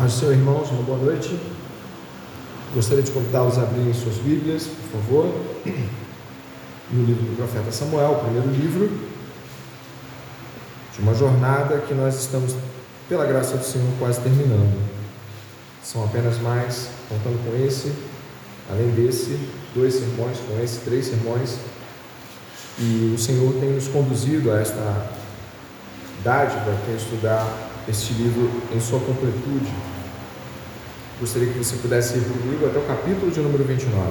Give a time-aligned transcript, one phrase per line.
[0.00, 1.38] Mas, Senhor, irmãos, uma boa noite.
[2.74, 5.26] Gostaria de convidá-los a abrirem suas Bíblias, por favor,
[6.90, 8.90] no livro do profeta Samuel, o primeiro livro,
[10.94, 12.56] de uma jornada que nós estamos,
[13.10, 14.74] pela graça do Senhor, quase terminando.
[15.82, 17.92] São apenas mais, contando com esse,
[18.70, 19.38] além desse,
[19.74, 21.58] dois sermões, com esse, três sermões,
[22.78, 25.10] e o Senhor tem nos conduzido a esta
[26.24, 27.46] dádiva que é estudar
[27.86, 29.70] este livro em sua completude.
[31.20, 34.10] Gostaria que você pudesse ir comigo até o capítulo de número 29.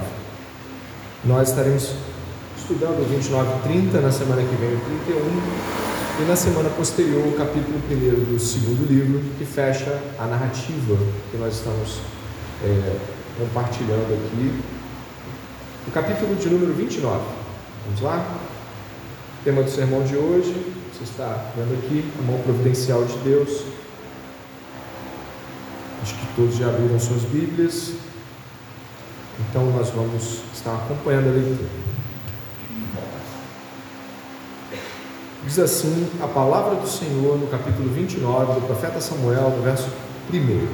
[1.24, 1.92] Nós estaremos
[2.56, 7.26] estudando o 29 e 30, na semana que vem o 31, e na semana posterior
[7.26, 10.96] o capítulo 1 do segundo livro, que fecha a narrativa
[11.32, 11.98] que nós estamos
[12.62, 12.96] é,
[13.38, 14.62] compartilhando aqui.
[15.88, 17.24] O capítulo de número 29.
[17.86, 18.38] Vamos lá?
[19.44, 20.54] tema do sermão de hoje,
[20.92, 23.64] você está vendo aqui, a mão providencial de Deus.
[26.02, 27.92] Acho que todos já abriram suas Bíblias.
[29.48, 31.68] Então nós vamos estar acompanhando a leitura.
[35.44, 39.88] Diz assim a palavra do Senhor no capítulo 29 do profeta Samuel, no verso
[40.32, 40.68] 1.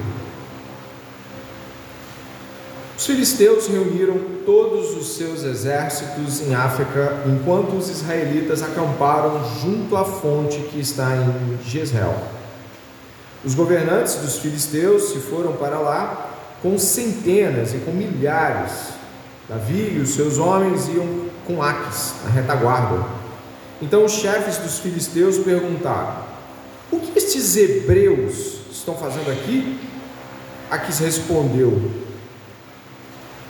[2.98, 10.04] Os filisteus reuniram todos os seus exércitos em África, enquanto os israelitas acamparam junto à
[10.04, 12.35] fonte que está em Jezreel.
[13.46, 16.30] Os governantes dos filisteus se foram para lá
[16.60, 18.88] com centenas e com milhares.
[19.48, 23.06] Davi e os seus homens iam com Aques, na retaguarda.
[23.80, 26.24] Então os chefes dos filisteus perguntaram:
[26.90, 29.78] O que estes hebreus estão fazendo aqui?
[30.68, 32.04] Aques respondeu: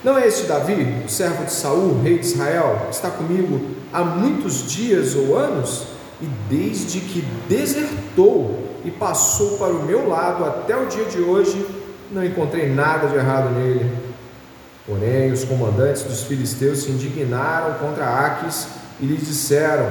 [0.04, 3.60] não é este Davi, o servo de Saul, rei de Israel, que está comigo
[3.92, 5.84] há muitos dias ou anos?
[6.22, 11.66] E desde que desertou e passou para o meu lado até o dia de hoje,
[12.10, 13.90] não encontrei nada de errado nele.
[14.86, 18.68] Porém, os comandantes dos filisteus se indignaram contra Aques
[19.00, 19.90] e lhe disseram: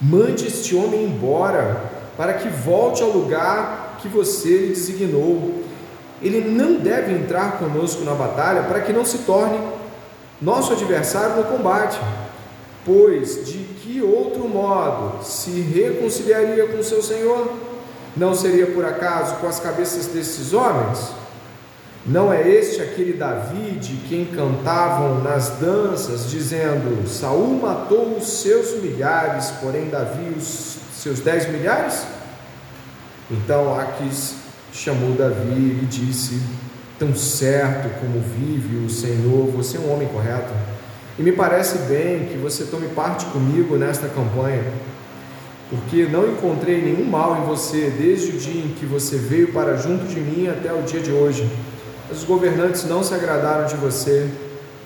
[0.00, 1.82] Mande este homem embora,
[2.16, 5.66] para que volte ao lugar que você lhe designou
[6.20, 9.58] ele não deve entrar conosco na batalha para que não se torne
[10.40, 11.98] nosso adversário no combate.
[12.84, 17.52] Pois de que outro modo se reconciliaria com seu Senhor?
[18.18, 21.12] Não seria por acaso com as cabeças desses homens?
[22.04, 28.82] Não é este aquele Davi de quem cantavam nas danças, dizendo: Saul matou os seus
[28.82, 32.06] milhares, porém Davi os seus dez milhares?
[33.30, 34.34] Então Aquis
[34.72, 36.42] chamou Davi e disse:
[36.98, 40.52] Tão certo como vive o Senhor, você é um homem correto.
[41.16, 44.64] E me parece bem que você tome parte comigo nesta campanha,
[45.70, 49.76] porque não encontrei nenhum mal em você desde o dia em que você veio para
[49.76, 51.48] junto de mim até o dia de hoje.
[52.10, 54.30] Os governantes não se agradaram de você,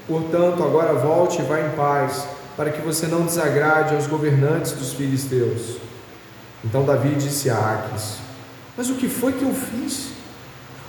[0.09, 2.27] portanto, agora volte e vá em paz,
[2.57, 5.77] para que você não desagrade aos governantes dos filisteus.
[6.65, 8.23] Então Davi disse a Aques:
[8.77, 10.09] mas o que foi que eu fiz?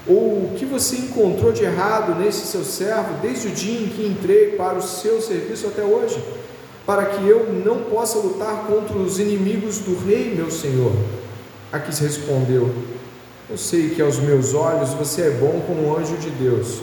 [0.08, 4.06] Ou o que você encontrou de errado nesse seu servo desde o dia em que
[4.06, 6.22] entrei para o seu serviço até hoje?
[6.86, 10.94] Para que eu não possa lutar contra os inimigos do rei, meu senhor?
[11.72, 12.74] Aquis respondeu:
[13.50, 16.82] Eu sei que aos meus olhos você é bom como um anjo de Deus.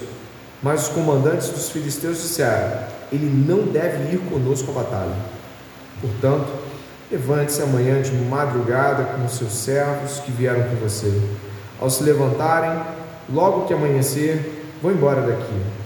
[0.62, 5.16] Mas os comandantes dos filisteus disseram: Ele não deve ir conosco à batalha.
[6.00, 6.49] Portanto,
[7.10, 11.12] Levante-se amanhã de madrugada com os seus servos que vieram com você.
[11.81, 12.84] Ao se levantarem,
[13.28, 15.80] logo que amanhecer, vão embora daqui.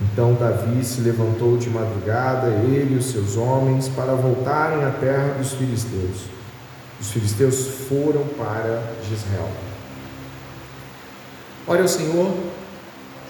[0.00, 5.34] Então Davi se levantou de madrugada, ele e os seus homens, para voltarem à terra
[5.38, 6.26] dos filisteus.
[7.00, 8.82] Os filisteus foram para
[9.12, 9.48] Israel.
[11.66, 12.32] Ore ao Senhor,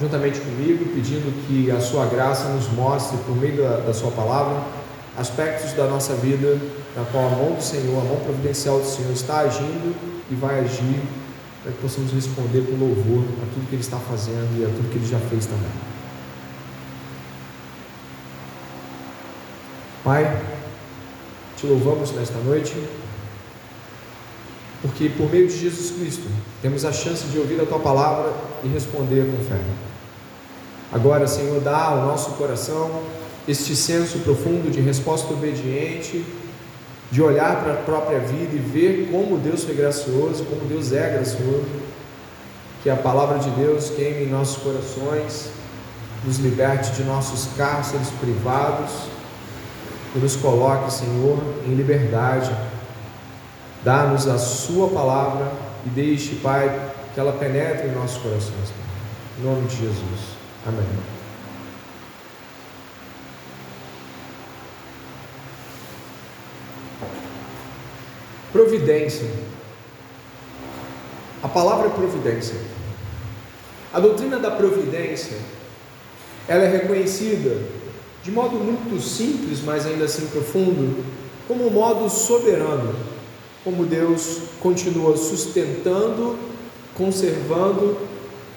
[0.00, 4.62] juntamente comigo, pedindo que a sua graça nos mostre, por meio da, da sua palavra,
[5.16, 6.58] aspectos da nossa vida
[6.96, 9.94] na qual a mão do Senhor, a mão providencial do Senhor está agindo
[10.30, 11.00] e vai agir
[11.62, 14.90] para que possamos responder com louvor a tudo que Ele está fazendo e a tudo
[14.90, 15.97] que Ele já fez também.
[20.04, 20.40] Pai,
[21.56, 22.72] te louvamos nesta noite,
[24.80, 26.22] porque por meio de Jesus Cristo
[26.62, 29.60] temos a chance de ouvir a Tua palavra e responder com fé.
[30.92, 33.02] Agora, Senhor, dá ao nosso coração
[33.48, 36.24] este senso profundo de resposta obediente,
[37.10, 41.10] de olhar para a própria vida e ver como Deus foi gracioso, como Deus é
[41.10, 41.66] gracioso,
[42.84, 45.50] que a palavra de Deus queime em nossos corações,
[46.24, 49.17] nos liberte de nossos cárceres privados
[50.18, 52.50] nos coloque, Senhor, em liberdade.
[53.84, 55.52] Dá-nos a Sua palavra
[55.86, 58.72] e deixe, Pai, que ela penetre em nossos corações.
[59.38, 60.20] Em nome de Jesus.
[60.66, 60.84] Amém.
[68.52, 69.28] Providência.
[71.42, 72.56] A palavra é providência.
[73.92, 75.38] A doutrina da providência,
[76.48, 77.56] ela é reconhecida
[78.22, 81.04] de modo muito simples, mas ainda assim profundo,
[81.46, 82.94] como um modo soberano,
[83.64, 86.36] como Deus continua sustentando,
[86.94, 87.96] conservando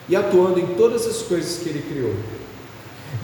[0.10, 2.14] e atuando em todas as coisas que Ele criou.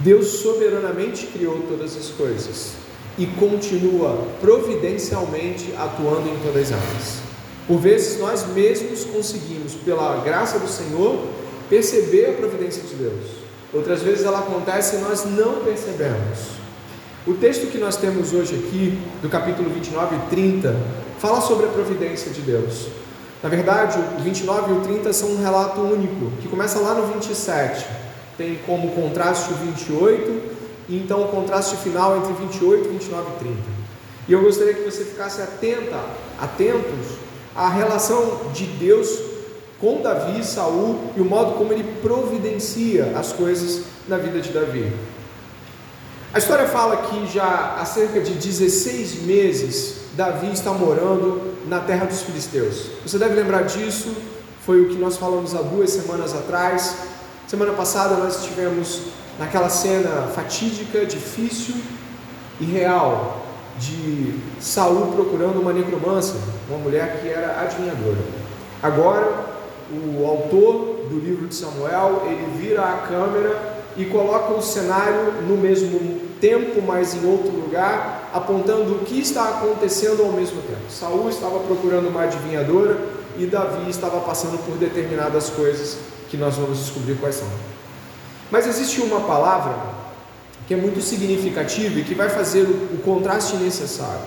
[0.00, 2.72] Deus soberanamente criou todas as coisas
[3.16, 7.18] e continua providencialmente atuando em todas elas.
[7.66, 11.26] Por vezes nós mesmos conseguimos, pela graça do Senhor,
[11.68, 13.37] perceber a providência de Deus.
[13.72, 16.58] Outras vezes ela acontece e nós não percebemos.
[17.26, 20.74] O texto que nós temos hoje aqui, do capítulo 29 e 30,
[21.18, 22.86] fala sobre a providência de Deus.
[23.42, 27.12] Na verdade, o 29 e o 30 são um relato único, que começa lá no
[27.12, 27.86] 27.
[28.38, 30.42] Tem como contraste o 28,
[30.88, 33.56] e então o contraste final entre 28, 29 e 30.
[34.28, 36.00] E eu gostaria que você ficasse atenta,
[36.40, 37.18] atentos
[37.54, 39.27] à relação de Deus
[39.80, 44.92] com Davi Saul e o modo como ele providencia as coisas na vida de Davi.
[46.32, 52.04] A história fala que já há cerca de 16 meses Davi está morando na terra
[52.04, 52.90] dos filisteus.
[53.06, 54.14] Você deve lembrar disso,
[54.66, 56.96] foi o que nós falamos há duas semanas atrás.
[57.46, 59.02] Semana passada nós estivemos
[59.38, 61.76] naquela cena fatídica, difícil
[62.60, 63.46] e real
[63.78, 66.34] de Saul procurando uma necromância,
[66.68, 68.18] uma mulher que era adivinhadora.
[68.82, 69.57] Agora,
[69.90, 75.56] o autor do livro de Samuel, ele vira a câmera e coloca o cenário no
[75.56, 80.90] mesmo tempo, mas em outro lugar, apontando o que está acontecendo ao mesmo tempo.
[80.90, 82.98] Saul estava procurando uma adivinhadora
[83.36, 85.98] e Davi estava passando por determinadas coisas
[86.30, 87.48] que nós vamos descobrir quais são.
[88.50, 89.74] Mas existe uma palavra
[90.66, 94.20] que é muito significativa e que vai fazer o, contraste necessário.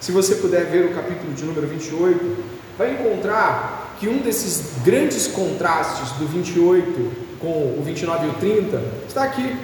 [0.00, 2.36] Se você puder ver o capítulo de número 28,
[2.76, 8.82] vai encontrar que um desses grandes contrastes do 28 com o 29 e o 30,
[9.06, 9.54] está aqui.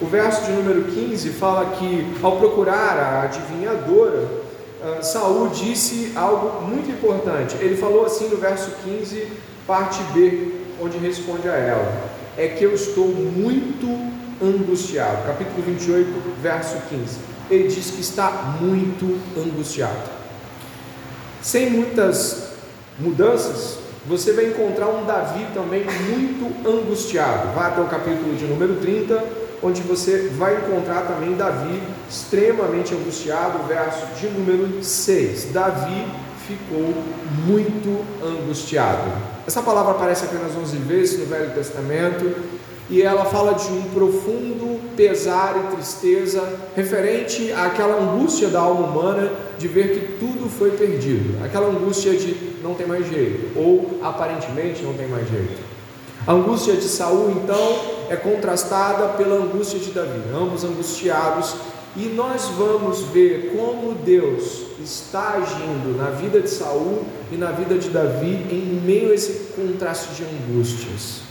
[0.00, 4.28] O verso de número 15 fala que, ao procurar a adivinhadora,
[4.82, 7.56] uh, Saul disse algo muito importante.
[7.60, 9.28] Ele falou assim no verso 15,
[9.66, 13.86] parte B, onde responde a ela: É que eu estou muito
[14.42, 15.26] angustiado.
[15.26, 17.18] Capítulo 28, verso 15.
[17.48, 20.10] Ele diz que está muito angustiado.
[21.40, 22.45] Sem muitas
[22.98, 27.52] mudanças, você vai encontrar um Davi também muito angustiado.
[27.54, 29.22] Vá até o capítulo de número 30,
[29.62, 35.52] onde você vai encontrar também Davi extremamente angustiado, verso de número 6.
[35.52, 36.06] Davi
[36.46, 36.94] ficou
[37.46, 39.10] muito angustiado.
[39.46, 42.32] Essa palavra aparece apenas 11 vezes no Velho Testamento
[42.88, 46.42] e ela fala de um profundo pesar e tristeza
[46.74, 52.56] referente àquela angústia da alma humana de ver que tudo foi perdido, aquela angústia de
[52.62, 55.62] não tem mais jeito, ou aparentemente não tem mais jeito.
[56.26, 57.78] A angústia de Saul, então,
[58.08, 61.54] é contrastada pela angústia de Davi, ambos angustiados,
[61.96, 67.76] e nós vamos ver como Deus está agindo na vida de Saul e na vida
[67.76, 71.25] de Davi em meio a esse contraste de angústias.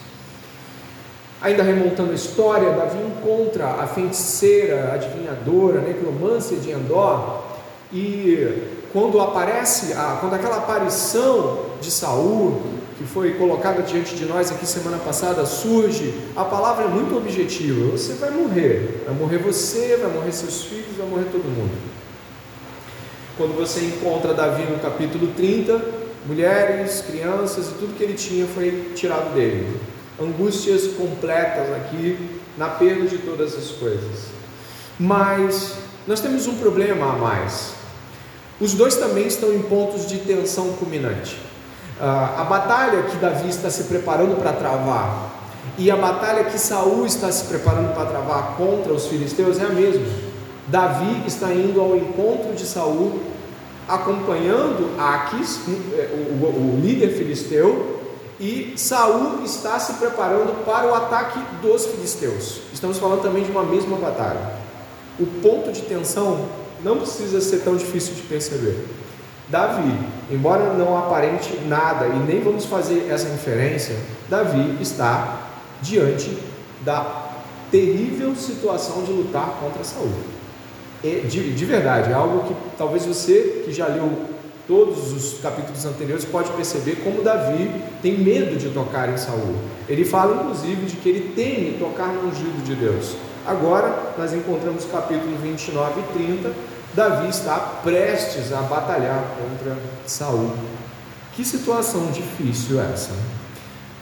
[1.42, 7.44] Ainda remontando a história, Davi encontra a feiticeira, a adivinhadora, a necromância de Endor,
[7.92, 12.62] e quando aparece, a, quando aquela aparição de Saul,
[12.98, 17.92] que foi colocada diante de nós aqui semana passada, surge, a palavra é muito objetiva:
[17.92, 21.75] você vai morrer, vai morrer você, vai morrer seus filhos, vai morrer todo mundo.
[23.38, 25.82] Quando você encontra Davi no capítulo 30,
[26.25, 33.05] mulheres, crianças e tudo que ele tinha foi tirado dele angústias completas aqui na perda
[33.07, 34.27] de todas as coisas.
[35.00, 35.75] Mas
[36.07, 37.74] nós temos um problema a mais.
[38.60, 41.36] Os dois também estão em pontos de tensão culminante.
[42.00, 45.31] Uh, a batalha que Davi está se preparando para travar
[45.77, 49.69] e a batalha que Saul está se preparando para travar contra os filisteus é a
[49.69, 50.05] mesma.
[50.67, 53.19] Davi está indo ao encontro de Saul,
[53.88, 55.60] acompanhando Aquis,
[55.93, 57.95] eh, o, o, o líder filisteu,
[58.39, 62.62] e Saul está se preparando para o ataque dos filisteus.
[62.74, 64.56] Estamos falando também de uma mesma batalha.
[65.20, 66.46] O ponto de tensão
[66.84, 68.86] não precisa ser tão difícil de perceber.
[69.48, 69.98] Davi,
[70.30, 73.96] embora não aparente nada e nem vamos fazer essa inferência,
[74.27, 75.39] Davi está
[75.82, 76.38] diante
[76.82, 77.25] da
[77.72, 80.12] terrível situação de lutar contra Saul.
[81.04, 84.35] É, de, de verdade, é algo que talvez você que já leu
[84.67, 87.69] todos os capítulos anteriores, pode perceber como Davi
[88.01, 89.55] tem medo de tocar em Saul.
[89.88, 93.15] Ele fala inclusive de que ele teme tocar no ungido de Deus.
[93.45, 96.53] Agora nós encontramos capítulo 29 e 30,
[96.93, 100.51] Davi está prestes a batalhar contra Saul.
[101.34, 103.12] Que situação difícil essa?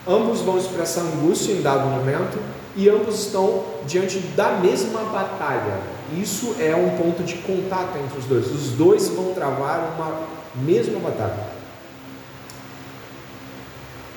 [0.08, 2.38] Ambos vão expressar angústia em dado momento
[2.76, 5.80] e ambos estão diante da mesma batalha.
[6.16, 8.52] Isso é um ponto de contato entre os dois.
[8.52, 11.48] Os dois vão travar uma mesma batalha.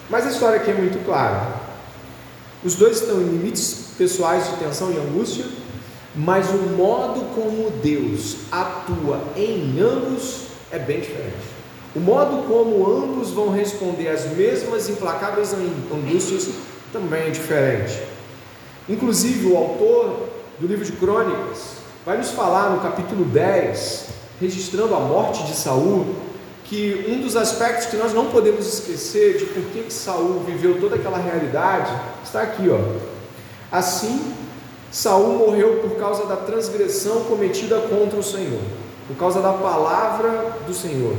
[0.08, 1.48] Mas a história aqui é muito clara.
[2.64, 5.44] Os dois estão em limites pessoais de tensão e angústia,
[6.14, 11.56] mas o modo como Deus atua em ambos é bem diferente.
[11.94, 16.50] O modo como ambos vão responder às mesmas implacáveis angústias
[16.92, 18.00] também é diferente.
[18.88, 20.28] Inclusive, o autor
[20.58, 24.08] do livro de Crônicas vai nos falar no capítulo 10,
[24.40, 26.14] registrando a morte de Saul,
[26.68, 30.96] que um dos aspectos que nós não podemos esquecer de por que Saul viveu toda
[30.96, 31.92] aquela realidade
[32.24, 32.78] está aqui, ó.
[33.70, 34.34] Assim,
[34.90, 38.60] Saul morreu por causa da transgressão cometida contra o Senhor,
[39.06, 41.14] por causa da palavra do Senhor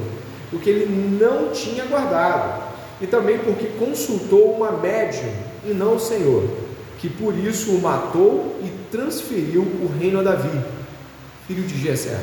[0.51, 2.63] o que ele não tinha guardado,
[3.01, 5.31] e também porque consultou uma médium
[5.65, 6.43] e não o Senhor,
[6.99, 10.59] que por isso o matou e transferiu o reino a Davi,
[11.47, 12.19] filho de Jessé.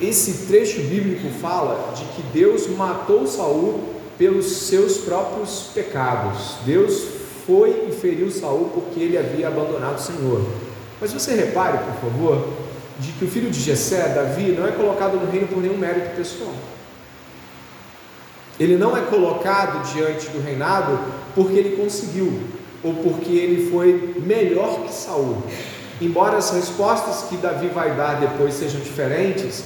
[0.00, 3.80] Esse trecho bíblico fala de que Deus matou Saul
[4.16, 6.56] pelos seus próprios pecados.
[6.64, 7.04] Deus
[7.46, 10.42] foi e feriu Saul porque ele havia abandonado o Senhor.
[11.00, 12.48] Mas você repare, por favor,
[12.98, 16.16] de que o filho de Jessé, Davi, não é colocado no reino por nenhum mérito
[16.16, 16.54] pessoal.
[18.58, 20.98] Ele não é colocado diante do reinado
[21.34, 22.40] porque ele conseguiu
[22.82, 25.42] ou porque ele foi melhor que Saul.
[26.00, 29.64] Embora as respostas que Davi vai dar depois sejam diferentes,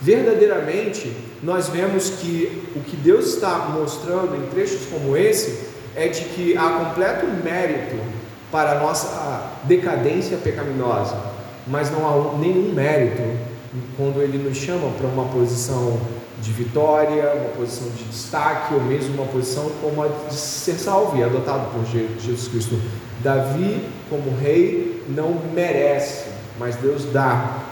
[0.00, 1.12] verdadeiramente
[1.42, 6.56] nós vemos que o que Deus está mostrando em trechos como esse é de que
[6.56, 7.96] há completo mérito
[8.50, 11.16] para a nossa decadência pecaminosa,
[11.66, 13.22] mas não há nenhum mérito
[13.96, 15.98] quando ele nos chama para uma posição
[16.40, 21.16] de vitória, uma posição de destaque, ou mesmo uma posição como a de ser salvo
[21.16, 22.78] e adotado por Jesus Cristo.
[23.20, 26.26] Davi, como rei, não merece,
[26.58, 27.62] mas Deus dá.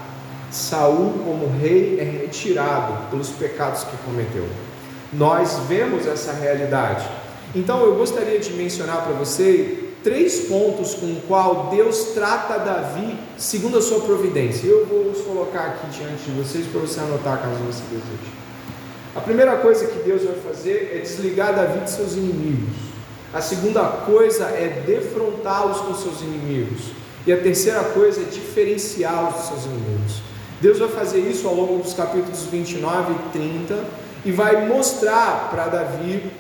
[0.55, 4.47] Saul, como rei, é retirado pelos pecados que cometeu.
[5.13, 7.05] Nós vemos essa realidade.
[7.55, 13.19] Então eu gostaria de mencionar para você três pontos com o qual Deus trata Davi
[13.37, 14.69] segundo a sua providência.
[14.69, 18.33] Eu vou os colocar aqui diante de vocês para você anotar caso você deseje.
[19.17, 22.77] A primeira coisa que Deus vai fazer é desligar Davi de seus inimigos.
[23.33, 26.93] A segunda coisa é defrontá-los com seus inimigos.
[27.27, 30.34] E a terceira coisa é diferenciá-los dos seus inimigos.
[30.65, 33.85] Deus vai fazer isso ao longo dos capítulos 29 e 30
[34.25, 36.33] e vai mostrar para Davi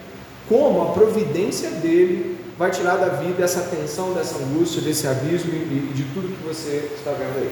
[0.49, 6.05] como a providência dele vai tirar Davi dessa tensão, dessa angústia, desse abismo e de
[6.15, 7.51] tudo que você está vendo aí.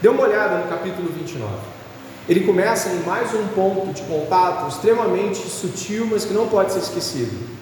[0.00, 1.52] Dê uma olhada no capítulo 29.
[2.26, 6.78] Ele começa em mais um ponto de contato extremamente sutil, mas que não pode ser
[6.78, 7.57] esquecido.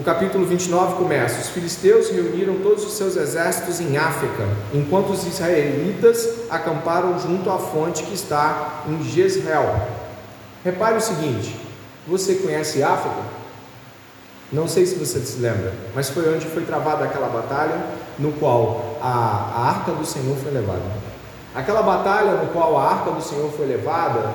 [0.00, 5.26] O capítulo 29 começa: Os filisteus reuniram todos os seus exércitos em África, enquanto os
[5.26, 9.78] israelitas acamparam junto à fonte que está em Jezreel.
[10.64, 11.54] Repare o seguinte:
[12.08, 13.20] você conhece África?
[14.50, 17.78] Não sei se você se lembra, mas foi onde foi travada aquela batalha
[18.18, 20.80] no qual a, a arca do Senhor foi levada.
[21.54, 24.30] Aquela batalha no qual a arca do Senhor foi levada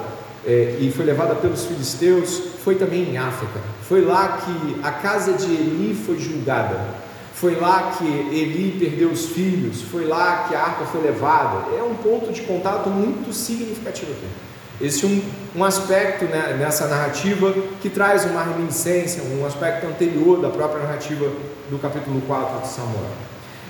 [0.46, 3.60] é, e foi levada pelos filisteus foi também em África.
[3.88, 6.80] Foi lá que a casa de Eli foi julgada.
[7.36, 9.84] Foi lá que Eli perdeu os filhos.
[9.84, 11.70] Foi lá que a arca foi levada.
[11.78, 14.26] É um ponto de contato muito significativo aqui.
[14.82, 15.22] Esse é um,
[15.58, 21.32] um aspecto né, nessa narrativa que traz uma reminiscência, um aspecto anterior da própria narrativa
[21.70, 23.12] do capítulo 4 de Samuel.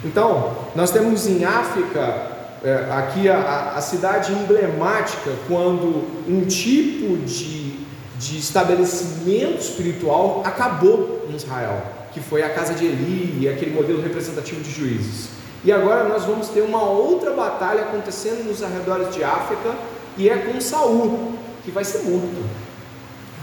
[0.06, 2.32] Então, nós temos em África
[2.64, 7.78] é, aqui a, a, cidade emblemática quando um tipo de,
[8.18, 11.82] de estabelecimento espiritual acabou em Israel,
[12.14, 15.30] que foi a casa de Eli, aquele modelo representativo de juízes.
[15.64, 19.76] E agora nós vamos ter uma outra batalha acontecendo nos arredores de África
[20.18, 22.46] e é com Saul, que vai ser morto.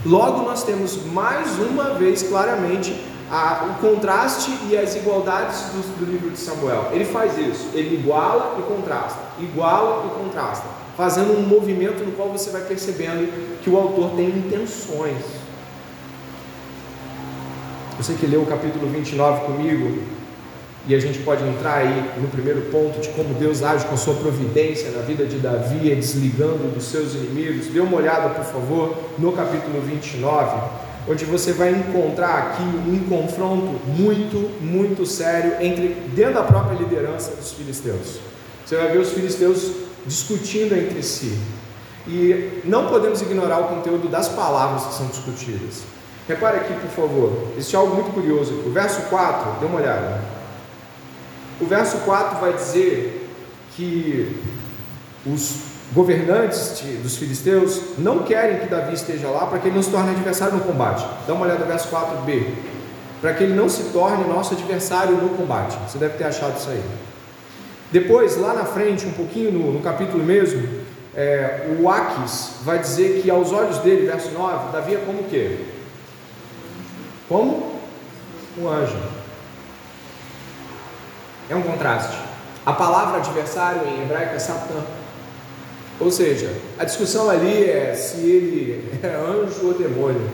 [0.06, 2.94] Logo nós temos mais uma vez claramente
[3.30, 6.90] a, o contraste e as igualdades do, do, livro de Samuel.
[6.92, 10.66] Ele faz isso, ele iguala e contrasta, iguala e contrasta,
[11.02, 13.28] fazendo um movimento no qual você vai percebendo
[13.60, 15.16] que o autor tem intenções.
[17.96, 20.00] Você que leu o capítulo 29 comigo,
[20.86, 23.96] e a gente pode entrar aí no primeiro ponto de como Deus age com a
[23.96, 27.66] sua providência na vida de Davi, desligando dos seus inimigos.
[27.66, 30.56] Dê uma olhada, por favor, no capítulo 29,
[31.08, 37.34] onde você vai encontrar aqui um confronto muito, muito sério entre dentro da própria liderança
[37.34, 38.20] dos filisteus.
[38.64, 41.38] Você vai ver os filisteus discutindo entre si.
[42.06, 45.82] E não podemos ignorar o conteúdo das palavras que são discutidas.
[46.28, 48.54] Repare aqui, por favor, existe algo muito curioso.
[48.66, 50.20] O verso 4, dê uma olhada.
[51.60, 53.28] O verso 4 vai dizer
[53.76, 54.40] que
[55.26, 59.90] os governantes dos filisteus não querem que Davi esteja lá para que ele não se
[59.90, 61.06] torne adversário no combate.
[61.26, 62.46] Dá uma olhada no verso 4b.
[63.20, 65.78] Para que ele não se torne nosso adversário no combate.
[65.86, 66.82] Você deve ter achado isso aí.
[67.92, 70.66] Depois, lá na frente, um pouquinho no, no capítulo mesmo,
[71.14, 75.24] é, o Aquis vai dizer que aos olhos dele, verso 9, Davi é como o
[75.24, 75.58] quê?
[77.28, 77.70] Como?
[78.58, 78.96] Um anjo.
[81.50, 82.16] É um contraste.
[82.64, 84.82] A palavra adversário em hebraico é Satã.
[86.00, 90.30] Ou seja, a discussão ali é se ele é anjo ou demônio,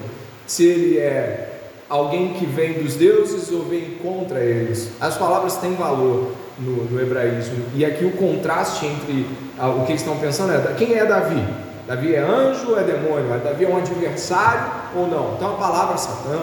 [0.47, 4.91] se ele é alguém que vem dos deuses ou vem contra eles.
[5.01, 7.65] As palavras têm valor no, no hebraísmo.
[7.75, 9.27] E aqui o contraste entre
[9.59, 11.43] o que eles estão pensando é: quem é Davi?
[11.87, 13.29] Davi é anjo ou é demônio?
[13.43, 15.35] Davi é um adversário ou não?
[15.35, 16.39] Então a palavra Satã,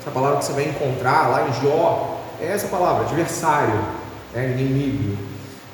[0.00, 3.80] essa palavra que você vai encontrar lá em Jó, é essa palavra, adversário,
[4.34, 5.16] é inimigo.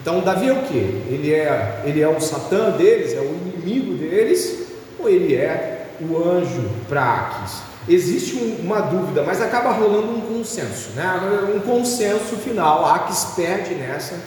[0.00, 0.76] Então Davi é o que?
[0.76, 4.68] Ele é, ele é o Satã deles, é o inimigo deles,
[5.00, 7.75] ou ele é o anjo para Aques?
[7.88, 11.52] Existe um, uma dúvida, mas acaba rolando um consenso, né?
[11.54, 12.84] um consenso final.
[12.86, 14.18] Aques perde nessa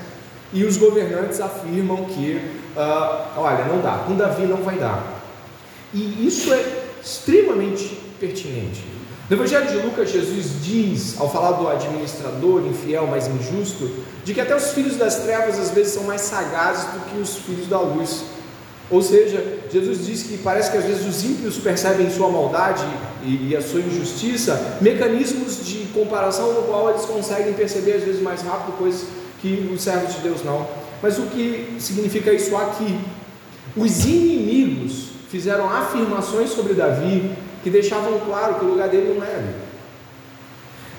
[0.53, 2.41] e os governantes afirmam que,
[2.75, 5.21] uh, olha, não dá, com Davi não vai dar.
[5.93, 6.63] E isso é
[7.03, 8.83] extremamente pertinente.
[9.29, 13.91] No Evangelho de Lucas, Jesus diz, ao falar do administrador infiel, mais injusto,
[14.23, 17.35] de que até os filhos das trevas às vezes são mais sagazes do que os
[17.35, 18.23] filhos da luz.
[18.91, 22.83] Ou seja, Jesus diz que parece que às vezes os ímpios percebem sua maldade
[23.23, 28.21] e, e a sua injustiça, mecanismos de comparação no qual eles conseguem perceber às vezes
[28.21, 29.05] mais rápido coisas
[29.41, 30.67] que os servos de Deus não.
[31.03, 32.99] Mas o que significa isso aqui?
[33.77, 37.31] Os inimigos fizeram afirmações sobre Davi
[37.63, 39.53] que deixavam claro que o lugar dele não ali.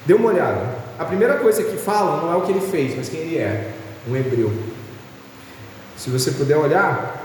[0.06, 0.78] Dê uma olhada.
[0.98, 3.72] A primeira coisa que falam não é o que ele fez, mas quem ele é:
[4.08, 4.52] um hebreu.
[5.96, 7.19] Se você puder olhar,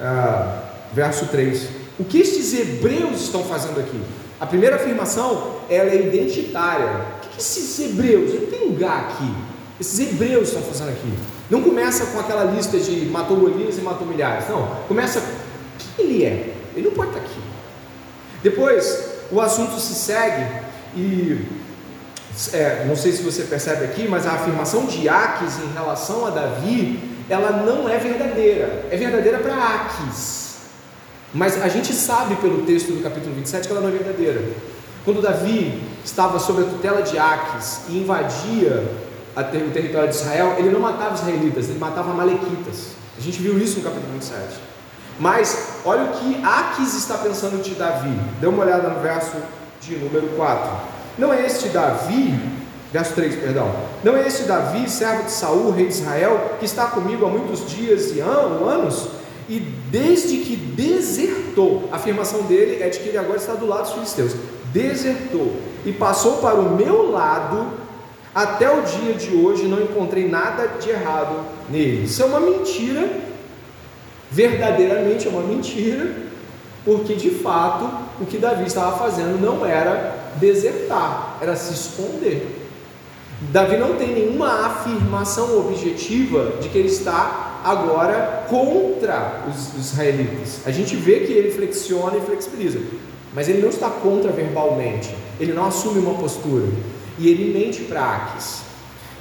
[0.00, 1.68] ah, verso 3.
[1.98, 4.00] O que estes hebreus estão fazendo aqui?
[4.40, 7.04] A primeira afirmação ela é identitária.
[7.16, 8.34] O que esses hebreus?
[8.34, 9.34] Não tem lugar aqui.
[9.80, 11.12] Esses hebreus estão fazendo aqui.
[11.50, 14.48] Não começa com aquela lista de matou Golias e matou milhares.
[14.48, 14.66] Não.
[14.86, 15.22] Começa.
[15.96, 16.54] Quem ele é?
[16.76, 17.40] Ele não pode estar aqui.
[18.42, 20.46] Depois, o assunto se segue
[20.96, 21.44] e
[22.52, 26.30] é, não sei se você percebe aqui, mas a afirmação de Aques em relação a
[26.30, 28.86] Davi, ela não é verdadeira.
[28.90, 30.56] É verdadeira para Aques.
[31.32, 34.42] Mas a gente sabe pelo texto do capítulo 27 que ela não é verdadeira.
[35.04, 38.86] Quando Davi estava sob a tutela de Aques e invadia
[39.36, 42.92] o território de Israel, ele não matava israelitas, ele matava malequitas.
[43.16, 44.42] A gente viu isso no capítulo 27.
[45.20, 48.18] Mas olha o que Aques está pensando de Davi.
[48.40, 49.36] Dê uma olhada no verso
[49.80, 50.70] de número 4.
[51.18, 52.38] Não é este Davi,
[52.92, 53.70] verso 3, perdão.
[54.02, 57.68] Não é este Davi, servo de Saul, rei de Israel, que está comigo há muitos
[57.68, 59.08] dias e anos,
[59.48, 63.84] e desde que desertou, a afirmação dele é de que ele agora está do lado
[63.84, 64.34] dos filisteus.
[64.72, 67.66] Desertou e passou para o meu lado
[68.34, 72.04] até o dia de hoje não encontrei nada de errado nele.
[72.04, 73.08] Isso é uma mentira
[74.30, 76.14] verdadeiramente é uma mentira,
[76.84, 77.88] porque de fato
[78.20, 82.57] o que Davi estava fazendo não era desertar, era se esconder.
[83.40, 90.60] Davi não tem nenhuma afirmação objetiva de que ele está agora contra os israelitas.
[90.66, 92.80] A gente vê que ele flexiona e flexibiliza,
[93.32, 96.66] mas ele não está contra verbalmente, ele não assume uma postura
[97.16, 98.62] e ele mente para Aques.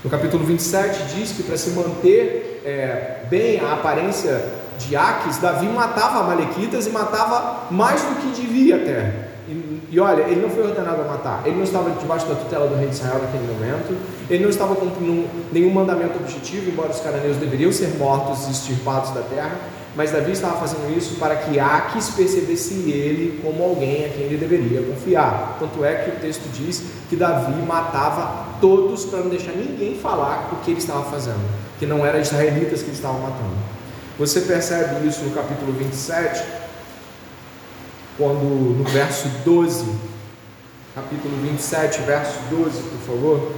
[0.03, 4.45] No capítulo 27 diz que para se manter é, bem a aparência
[4.80, 9.27] de Aques, Davi matava Amalequitas e matava mais do que devia até.
[9.48, 12.68] E, e, olha, ele não foi ordenado a matar, ele não estava debaixo da tutela
[12.68, 13.98] do rei de Israel naquele momento,
[14.30, 19.12] ele não estava cumprindo nenhum mandamento objetivo, embora os cananeus deveriam ser mortos e extirpados
[19.12, 19.58] da terra,
[19.96, 24.38] mas Davi estava fazendo isso para que Aques percebesse ele como alguém a quem ele
[24.38, 25.58] deveria confiar.
[25.60, 30.50] Tanto é que o texto diz que Davi matava todos para não deixar ninguém falar
[30.54, 31.42] o que ele estava fazendo,
[31.80, 33.56] que não eram israelitas que ele estava matando.
[34.20, 36.44] Você percebe isso no capítulo 27,
[38.17, 39.86] quando no verso 12,
[40.95, 43.51] capítulo 27, verso 12, por favor.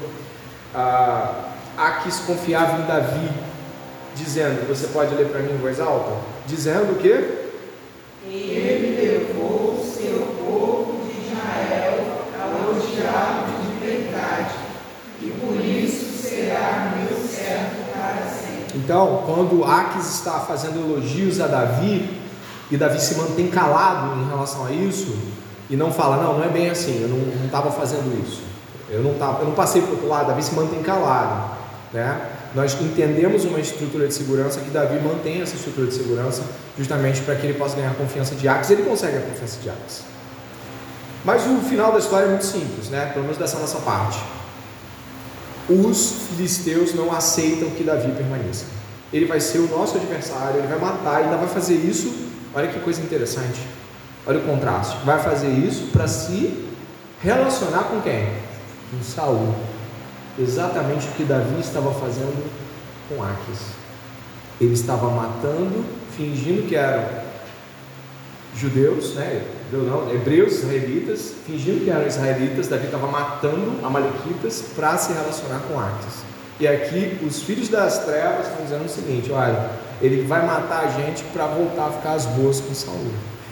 [0.76, 1.46] ah,
[1.78, 3.30] Aques confiava em Davi,
[4.14, 6.12] dizendo, você pode ler para mim em voz alta?
[6.46, 7.46] Dizendo o quê?
[8.28, 14.56] Ele levou o seu povo de Israel a odiar de verdade,
[15.22, 18.78] e por isso será meu servo para sempre.
[18.78, 22.19] Então, quando Aques está fazendo elogios a Davi,
[22.70, 25.18] e Davi se mantém calado em relação a isso,
[25.70, 28.42] e não fala, não, não é bem assim, eu não estava fazendo isso,
[28.90, 31.52] eu não, tava, eu não passei para o outro lado, Davi se mantém calado,
[31.94, 32.30] né?
[32.56, 36.44] Nós entendemos uma estrutura de segurança que Davi mantém essa estrutura de segurança
[36.78, 38.72] justamente para que ele possa ganhar a confiança de Aques.
[38.72, 40.02] Ele consegue a confiança de Aques.
[41.24, 43.12] Mas o final da história é muito simples, né?
[43.14, 44.20] Pelo menos dessa nossa parte.
[45.70, 48.66] Os filisteus não aceitam que Davi permaneça.
[49.14, 52.29] Ele vai ser o nosso adversário, ele vai matar, ainda vai fazer isso.
[52.54, 53.60] Olha que coisa interessante.
[54.26, 54.98] Olha o contraste.
[55.06, 56.68] Vai fazer isso para se
[57.22, 58.28] relacionar com quem?
[58.92, 59.56] Com Saul
[60.42, 62.50] exatamente o que Davi estava fazendo
[63.08, 63.60] com Aques.
[64.60, 65.86] Ele estava matando,
[66.16, 67.06] fingindo que eram
[68.56, 69.44] judeus, né?
[69.72, 72.68] Não, hebreus, israelitas, fingindo que eram israelitas.
[72.68, 76.24] Davi estava matando amalequitas para se relacionar com Aques.
[76.60, 79.70] E aqui os filhos das trevas estão dizendo o seguinte: olha,
[80.02, 83.12] ele vai matar a gente para voltar a ficar as boas com Saul.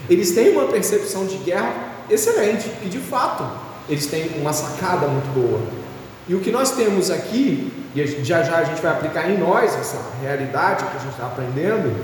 [0.09, 1.73] Eles têm uma percepção de guerra
[2.09, 3.45] excelente, e de fato
[3.89, 5.59] eles têm uma sacada muito boa.
[6.27, 9.73] E o que nós temos aqui, e já já a gente vai aplicar em nós
[9.75, 11.95] essa realidade que a gente está aprendendo,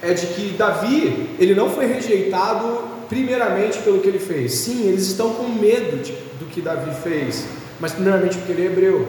[0.00, 4.52] é de que Davi, ele não foi rejeitado primeiramente pelo que ele fez.
[4.54, 7.46] Sim, eles estão com medo de, do que Davi fez,
[7.78, 9.08] mas primeiramente porque ele é hebreu.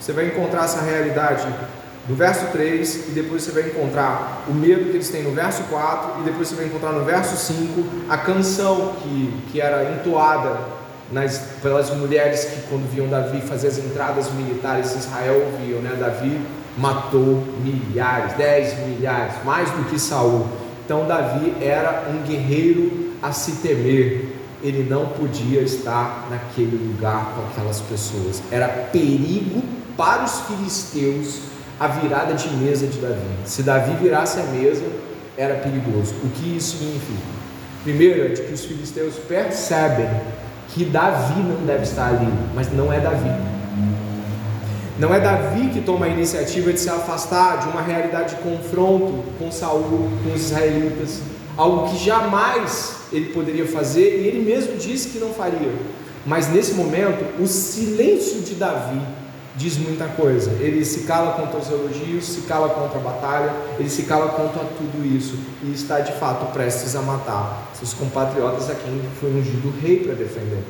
[0.00, 1.46] Você vai encontrar essa realidade
[2.08, 5.62] no verso 3, e depois você vai encontrar o medo que eles têm no verso
[5.64, 10.58] 4, e depois você vai encontrar no verso 5 a canção que, que era entoada
[11.10, 15.96] nas, pelas mulheres que quando viam Davi fazer as entradas militares Israel ouviam, né?
[15.98, 16.40] Davi
[16.76, 20.46] matou milhares, dez milhares, mais do que Saul.
[20.84, 24.40] Então Davi era um guerreiro a se temer.
[24.62, 28.42] Ele não podia estar naquele lugar com aquelas pessoas.
[28.50, 29.62] Era perigo
[29.96, 33.20] para os filisteus a virada de mesa de Davi.
[33.44, 34.84] Se Davi virasse a mesa,
[35.36, 36.14] era perigoso.
[36.22, 37.34] O que isso significa?
[37.82, 40.08] Primeiro é de que os filisteus percebem
[40.68, 43.30] que Davi não deve estar ali, mas não é Davi.
[44.98, 49.24] Não é Davi que toma a iniciativa de se afastar de uma realidade de confronto
[49.38, 51.20] com Saul, com os israelitas,
[51.56, 55.72] algo que jamais ele poderia fazer e ele mesmo disse que não faria.
[56.24, 59.00] Mas nesse momento, o silêncio de Davi
[59.56, 60.50] diz muita coisa.
[60.60, 64.64] Ele se cala contra os elogios, se cala contra a batalha, ele se cala contra
[64.64, 69.72] tudo isso e está de fato prestes a matar seus compatriotas a quem foi ungido
[69.80, 70.62] rei para defender.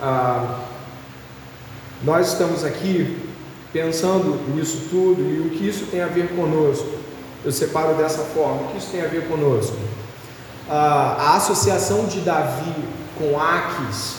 [0.00, 0.60] Ah,
[2.02, 3.18] nós estamos aqui
[3.72, 6.88] pensando nisso tudo e o que isso tem a ver conosco.
[7.44, 9.76] Eu separo dessa forma: o que isso tem a ver conosco?
[10.68, 12.74] Ah, a associação de Davi
[13.18, 14.16] com Aques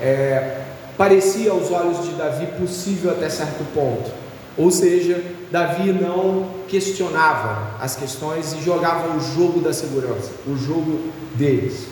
[0.00, 0.67] é,
[0.98, 4.10] parecia aos olhos de Davi possível até certo ponto.
[4.56, 11.12] Ou seja, Davi não questionava as questões e jogava o jogo da segurança, o jogo
[11.34, 11.86] deles.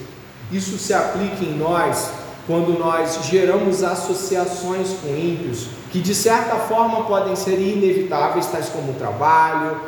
[0.51, 2.11] Isso se aplica em nós
[2.47, 8.93] quando nós geramos associações com ímpios que de certa forma podem ser inevitáveis, tais como
[8.93, 9.81] o trabalho,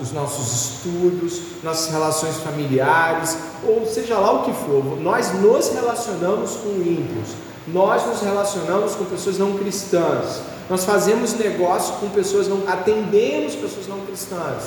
[0.00, 5.00] os nossos estudos, nossas relações familiares, ou seja lá o que for.
[5.00, 10.42] Nós nos relacionamos com ímpios nós nos relacionamos com pessoas não cristãs.
[10.68, 14.64] Nós fazemos negócio com pessoas não, atendemos pessoas não cristãs.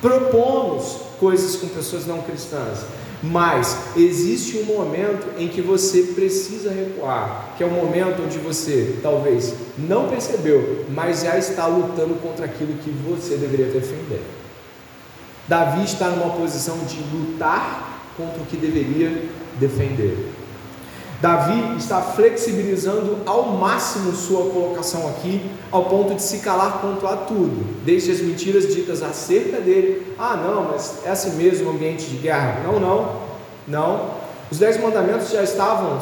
[0.00, 2.80] Propomos coisas com pessoas não cristãs.
[3.22, 8.96] Mas existe um momento em que você precisa recuar, que é o momento onde você
[9.02, 14.22] talvez não percebeu, mas já está lutando contra aquilo que você deveria defender.
[15.48, 19.24] Davi está numa posição de lutar contra o que deveria
[19.58, 20.37] defender.
[21.20, 27.16] Davi está flexibilizando ao máximo sua colocação aqui, ao ponto de se calar quanto a
[27.16, 30.14] tudo, desde as mentiras ditas acerca dele.
[30.16, 32.60] Ah, não, mas é assim mesmo ambiente de guerra.
[32.64, 33.16] Não, não,
[33.66, 34.10] não.
[34.48, 35.98] Os dez mandamentos já estavam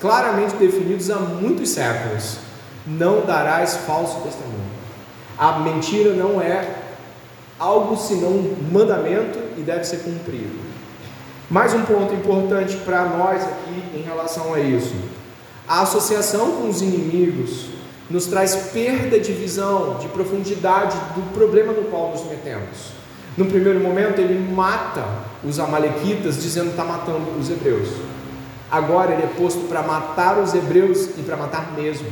[0.00, 2.38] claramente definidos há muitos séculos.
[2.86, 4.64] Não darás falso testemunho.
[5.36, 6.66] A mentira não é
[7.58, 10.63] algo senão um mandamento e deve ser cumprido.
[11.54, 14.92] Mais um ponto importante para nós aqui em relação a isso:
[15.68, 17.66] a associação com os inimigos
[18.10, 22.90] nos traz perda de visão, de profundidade do problema no qual nos metemos.
[23.38, 25.06] No primeiro momento, ele mata
[25.44, 27.88] os Amalequitas, dizendo que está matando os hebreus.
[28.68, 32.08] Agora, ele é posto para matar os hebreus e para matar mesmo.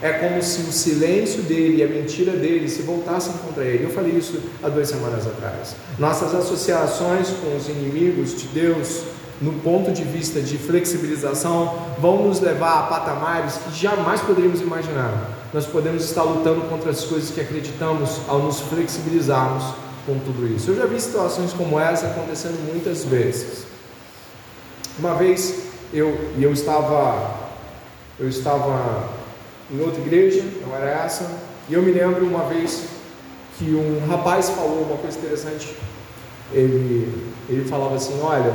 [0.00, 3.84] É como se o silêncio dele e a mentira dele se voltassem contra ele.
[3.84, 5.74] Eu falei isso há duas semanas atrás.
[5.98, 9.02] Nossas associações com os inimigos de Deus,
[9.40, 15.36] no ponto de vista de flexibilização, vão nos levar a patamares que jamais poderíamos imaginar.
[15.52, 19.64] Nós podemos estar lutando contra as coisas que acreditamos ao nos flexibilizarmos
[20.06, 20.70] com tudo isso.
[20.70, 23.64] Eu já vi situações como essa acontecendo muitas vezes.
[24.96, 27.48] Uma vez eu, eu estava
[28.20, 29.17] eu estava
[29.70, 31.30] em outra igreja, não era essa.
[31.68, 32.84] E eu me lembro uma vez
[33.58, 35.74] que um rapaz falou uma coisa interessante.
[36.52, 38.54] Ele, ele falava assim: Olha,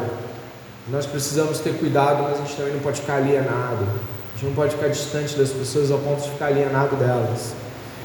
[0.89, 3.83] nós precisamos ter cuidado, mas a gente também não pode ficar alienado.
[3.83, 7.53] A gente não pode ficar distante das pessoas ao ponto de ficar alienado delas.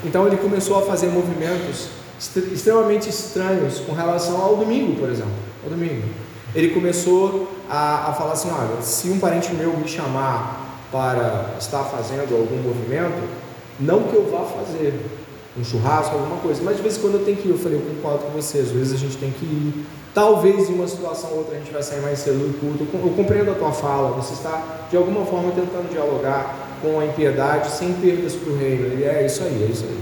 [0.04, 1.88] Então ele começou a fazer movimentos
[2.52, 5.32] extremamente estranhos com relação ao domingo, por exemplo.
[5.64, 6.06] Ao domingo.
[6.54, 11.84] Ele começou a, a falar assim: Olha, se um parente meu me chamar para estar
[11.84, 13.28] fazendo algum movimento,
[13.78, 14.94] não que eu vá fazer
[15.58, 17.50] um churrasco, alguma coisa, mas de vez em quando eu tenho que ir.
[17.50, 19.86] Eu falei, eu concordo com você, às vezes a gente tem que ir.
[20.14, 22.86] Talvez em uma situação ou outra a gente vai sair mais cedo do culto.
[22.92, 27.70] Eu compreendo a tua fala, você está de alguma forma tentando dialogar com a impiedade
[27.70, 28.86] sem perdas para o reino.
[28.86, 29.98] Ele é isso aí, é isso aí.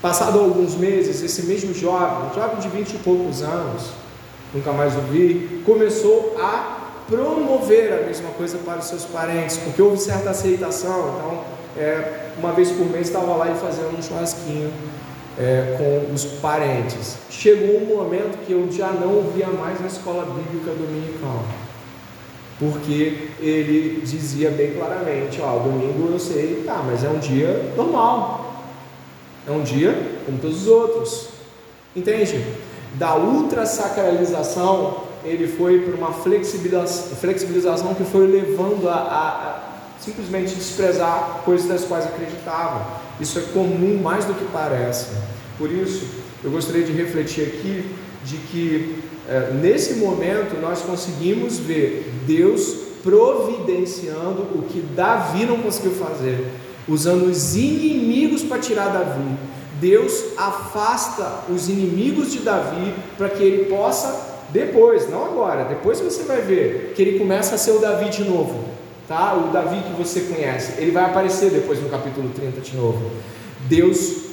[0.00, 3.90] Passado alguns meses, esse mesmo jovem, um jovem de vinte e poucos anos,
[4.52, 9.80] nunca mais o vi, começou a promover a mesma coisa para os seus parentes, porque
[9.80, 11.16] houve certa aceitação.
[11.16, 11.44] Então,
[11.76, 14.72] é, uma vez por mês estava lá e fazendo um churrasquinho
[15.38, 17.16] é, com os parentes.
[17.30, 21.44] Chegou um momento que eu já não ouvia mais na escola bíblica dominical,
[22.58, 28.62] porque ele dizia bem claramente: Ó, domingo eu sei, tá, mas é um dia normal,
[29.46, 31.28] é um dia como todos os outros,
[31.94, 32.44] entende?
[32.94, 39.62] Da ultra sacralização ele foi para uma flexibilização, flexibilização que foi levando a, a, a,
[40.00, 43.00] simplesmente desprezar coisas das quais acreditava.
[43.20, 45.08] Isso é comum mais do que parece.
[45.56, 46.06] Por isso,
[46.42, 47.90] eu gostaria de refletir aqui
[48.24, 55.92] de que é, nesse momento nós conseguimos ver Deus providenciando o que Davi não conseguiu
[55.92, 56.46] fazer,
[56.88, 59.36] usando os inimigos para tirar Davi.
[59.80, 66.22] Deus afasta os inimigos de Davi para que ele possa depois, não agora, depois você
[66.22, 68.54] vai ver que ele começa a ser o Davi de novo,
[69.08, 69.34] tá?
[69.34, 73.10] O Davi que você conhece, ele vai aparecer depois no capítulo 30 de novo.
[73.68, 74.26] Deus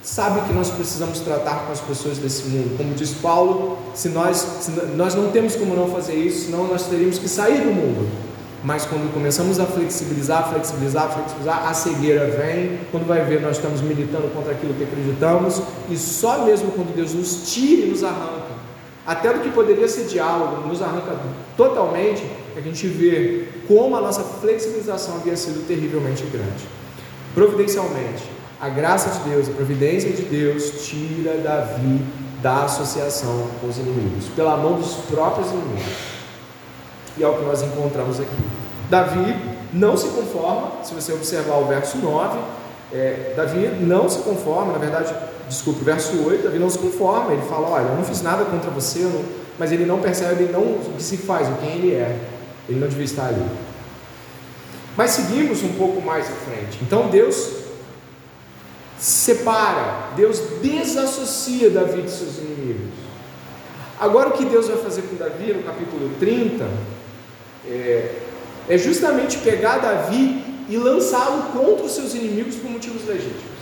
[0.00, 2.76] sabe que nós precisamos tratar com as pessoas desse mundo.
[2.76, 6.86] Como diz Paulo, se nós, se nós não temos como não fazer isso, senão nós
[6.86, 8.08] teríamos que sair do mundo.
[8.62, 12.78] Mas quando começamos a flexibilizar, flexibilizar, flexibilizar, a cegueira vem.
[12.92, 15.60] Quando vai ver, nós estamos militando contra aquilo que acreditamos.
[15.90, 18.63] E só mesmo quando Deus nos tira e nos arranca
[19.06, 21.16] até do que poderia ser diálogo, nos arranca
[21.56, 22.24] totalmente,
[22.56, 26.66] a gente vê como a nossa flexibilização havia sido terrivelmente grande.
[27.34, 28.22] Providencialmente,
[28.60, 32.00] a graça de Deus, a providência de Deus tira Davi
[32.40, 36.14] da associação com os inimigos, pela mão dos próprios inimigos.
[37.16, 38.36] E é o que nós encontramos aqui.
[38.88, 39.36] Davi
[39.72, 42.38] não se conforma, se você observar o verso 9,
[42.92, 45.14] é, Davi não se conforma, na verdade,
[45.48, 48.44] desculpe, o verso 8, Davi não se conforma, ele fala, olha, eu não fiz nada
[48.44, 49.08] contra você,
[49.58, 52.18] mas ele não percebe não o que se faz, o quem ele é.
[52.68, 53.44] Ele não devia estar ali.
[54.96, 56.78] Mas seguimos um pouco mais à frente.
[56.82, 57.64] Então Deus
[58.98, 63.04] separa, Deus desassocia Davi de seus inimigos.
[64.00, 66.66] Agora o que Deus vai fazer com Davi no capítulo 30
[67.66, 68.14] é,
[68.68, 73.53] é justamente pegar Davi e lançá-lo contra os seus inimigos por motivos legítimos.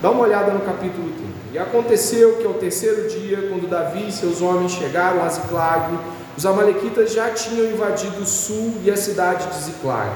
[0.00, 1.28] Dá uma olhada no capítulo 30.
[1.52, 5.98] E aconteceu que ao terceiro dia, quando Davi e seus homens chegaram a Ziclag,
[6.36, 10.10] os amalequitas já tinham invadido o sul e a cidade de Ziclag.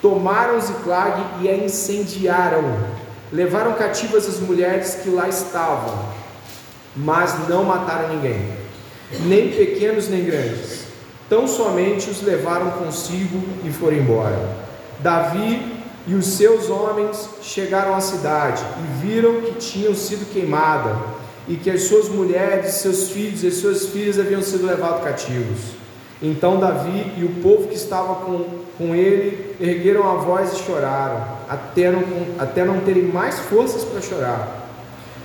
[0.00, 2.62] Tomaram Ziclag e a incendiaram.
[3.32, 5.96] Levaram cativas as mulheres que lá estavam,
[6.96, 8.52] mas não mataram ninguém,
[9.20, 10.84] nem pequenos nem grandes.
[11.28, 14.36] Tão somente os levaram consigo e foram embora.
[14.98, 20.96] Davi e os seus homens chegaram à cidade e viram que tinham sido queimadas
[21.46, 25.80] e que as suas mulheres, seus filhos e suas filhas haviam sido levados cativos.
[26.22, 31.24] Então Davi e o povo que estava com, com ele ergueram a voz e choraram,
[31.48, 32.02] até não,
[32.38, 34.68] até não terem mais forças para chorar.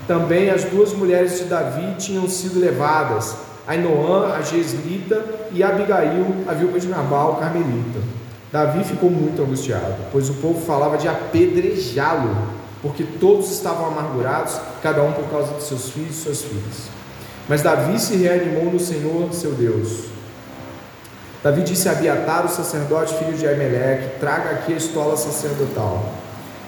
[0.07, 3.35] Também as duas mulheres de Davi tinham sido levadas,
[3.67, 7.99] Ainoã, a Geslita, e Abigail, a viúva de Nabal, Carmelita.
[8.55, 12.33] Davi ficou muito angustiado, pois o povo falava de apedrejá-lo,
[12.81, 16.87] porque todos estavam amargurados, cada um por causa de seus filhos e suas filhas.
[17.49, 20.05] Mas Davi se reanimou no Senhor, seu Deus.
[21.43, 26.13] Davi disse a Abiatar, o sacerdote, filho de Aimeleque, traga aqui a estola sacerdotal.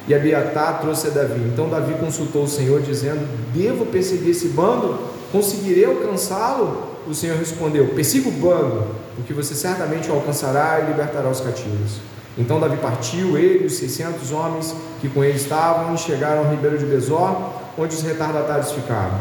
[0.10, 1.40] E Abiatar trouxe a Davi.
[1.40, 5.00] Então Davi consultou o Senhor, dizendo: Devo perseguir esse bando?
[5.32, 6.98] Conseguirei alcançá-lo?
[7.08, 11.98] O Senhor respondeu: Persiga o bando, porque você certamente o alcançará e libertará os cativos.
[12.38, 16.52] Então Davi partiu, ele e os 600 homens que com ele estavam, e chegaram ao
[16.52, 17.36] ribeiro de Besor,
[17.78, 19.18] onde os retardatários ficaram.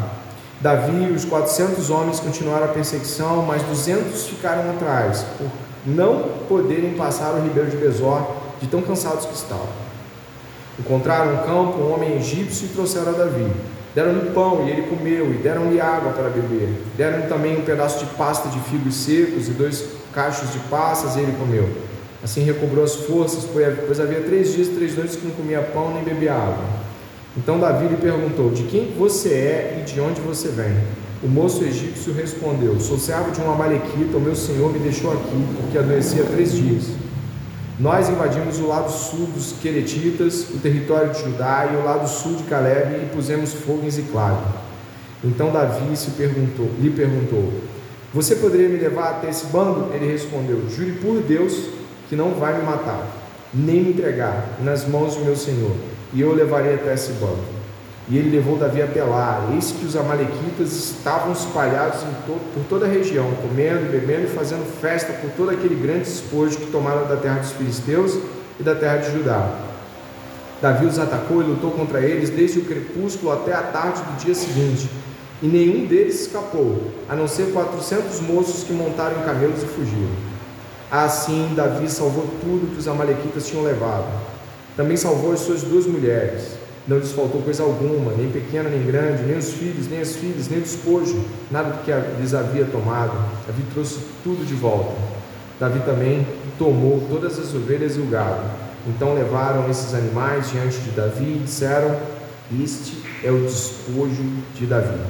[0.61, 5.49] Davi e os 400 homens continuaram a perseguição, mas 200 ficaram atrás, por
[5.85, 8.21] não poderem passar o ribeiro de Besor,
[8.61, 9.67] de tão cansados que estavam.
[10.79, 13.51] Encontraram um campo, um homem egípcio e trouxeram a Davi.
[13.95, 16.69] Deram-lhe pão e ele comeu, e deram-lhe água para beber.
[16.95, 21.19] Deram-lhe também um pedaço de pasta de figos secos e dois cachos de passas e
[21.19, 21.69] ele comeu.
[22.23, 23.45] Assim recobrou as forças,
[23.85, 26.65] pois havia três dias e três noites que não comia pão nem bebia água.
[27.37, 30.75] Então Davi lhe perguntou: De quem você é e de onde você vem?
[31.23, 35.45] O moço egípcio respondeu: Sou servo de um amalequita, o meu senhor me deixou aqui,
[35.61, 36.85] porque adoecia três dias.
[37.79, 42.33] Nós invadimos o lado sul dos Queretitas, o território de Judá e o lado sul
[42.33, 44.35] de Caleb e pusemos fogo em Ziclag.
[45.23, 47.53] Então Davi se perguntou, lhe perguntou:
[48.11, 49.93] Você poderia me levar até esse bando?
[49.93, 51.69] Ele respondeu: Jure por Deus
[52.09, 53.05] que não vai me matar,
[53.53, 55.75] nem me entregar nas mãos do meu senhor,
[56.13, 57.56] e eu o levarei até esse bando.
[58.09, 59.49] E ele levou Davi até lá.
[59.53, 64.65] Eis que os amalequitas estavam espalhados to por toda a região, comendo, bebendo e fazendo
[64.79, 68.17] festa por todo aquele grande despojo que tomaram da terra dos filisteus
[68.57, 69.59] e da terra de Judá.
[70.61, 74.33] Davi os atacou e lutou contra eles desde o crepúsculo até a tarde do dia
[74.33, 74.89] seguinte,
[75.41, 80.27] e nenhum deles escapou, a não ser quatrocentos moços que montaram em camelos e fugiram.
[80.89, 84.07] Assim, Davi salvou tudo que os amalequitas tinham levado.
[84.75, 86.56] Também salvou as suas duas mulheres
[86.87, 90.47] não lhes faltou coisa alguma, nem pequena nem grande, nem os filhos, nem as filhas,
[90.47, 91.21] nem o despojo,
[91.51, 93.11] nada do que lhes havia tomado.
[93.45, 94.93] Davi trouxe tudo de volta.
[95.59, 96.25] Davi também
[96.57, 98.41] tomou todas as ovelhas e o gado.
[98.87, 101.93] Então levaram esses animais diante de Davi e disseram:
[102.63, 104.23] Este é o despojo
[104.55, 105.01] de Davi.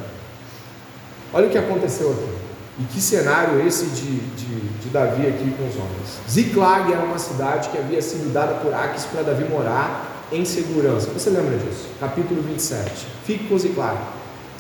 [1.31, 2.37] Olha o que aconteceu aqui.
[2.79, 6.19] E que cenário esse de, de, de Davi aqui com os homens.
[6.29, 11.09] Ziklag era uma cidade que havia sido dada por Aques para Davi morar em segurança.
[11.11, 11.87] Você lembra disso?
[11.99, 13.07] Capítulo 27.
[13.25, 13.97] Fique com Ziclag.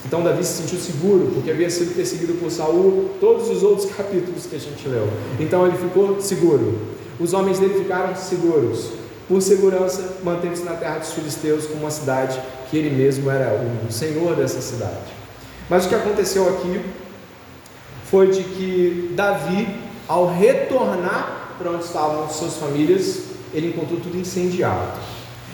[0.05, 4.45] Então Davi se sentiu seguro porque havia sido perseguido por Saul, todos os outros capítulos
[4.45, 5.07] que a gente leu.
[5.39, 6.79] Então ele ficou seguro.
[7.19, 8.91] Os homens dele ficaram seguros.
[9.27, 13.91] Por segurança, manteve-se na terra dos filisteus como uma cidade que ele mesmo era o
[13.91, 15.17] senhor dessa cidade.
[15.69, 16.79] Mas o que aconteceu aqui
[18.09, 19.67] foi de que Davi,
[20.07, 24.97] ao retornar para onde estavam suas famílias, ele encontrou tudo incendiado.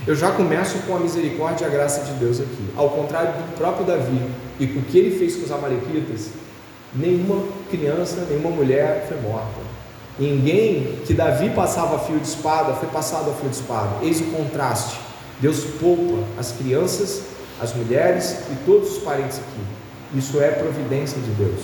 [0.06, 2.74] Eu já começo com a misericórdia e a graça de Deus aqui.
[2.76, 4.22] Ao contrário do próprio Davi
[4.60, 6.32] e com o que ele fez com os Amalequitas,
[6.94, 9.62] nenhuma criança, nenhuma mulher foi morta.
[10.20, 13.96] Ninguém que Davi passava fio de espada foi passado a fio de espada.
[14.02, 15.00] Eis o contraste.
[15.40, 17.24] Deus poupa as crianças,
[17.62, 20.18] as mulheres e todos os parentes aqui.
[20.20, 21.62] Isso é providência de Deus.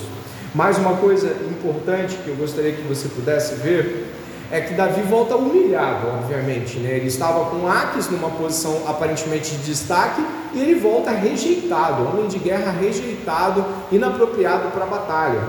[0.54, 4.06] Mais uma coisa importante que eu gostaria que você pudesse ver
[4.50, 6.96] é que Davi volta humilhado, obviamente, né?
[6.96, 10.20] Ele estava com Aques numa posição aparentemente de destaque
[10.52, 15.40] e ele volta rejeitado, homem de guerra rejeitado, inapropriado para a batalha.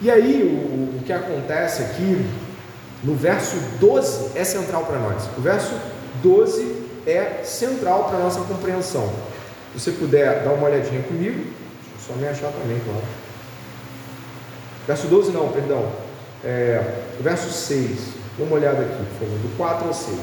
[0.00, 2.24] E aí o, o que acontece aqui
[3.02, 5.28] no verso 12 é central para nós.
[5.36, 5.74] O verso
[6.22, 9.10] 12 é central para a nossa compreensão.
[9.72, 13.02] Se você puder dar uma olhadinha comigo, deixa eu só me achar também, claro.
[14.86, 15.90] Verso 12 não, perdão.
[16.44, 16.82] É,
[17.20, 18.19] verso 6.
[18.40, 20.18] Dê uma olhada aqui, por favor, do 4 ao 6.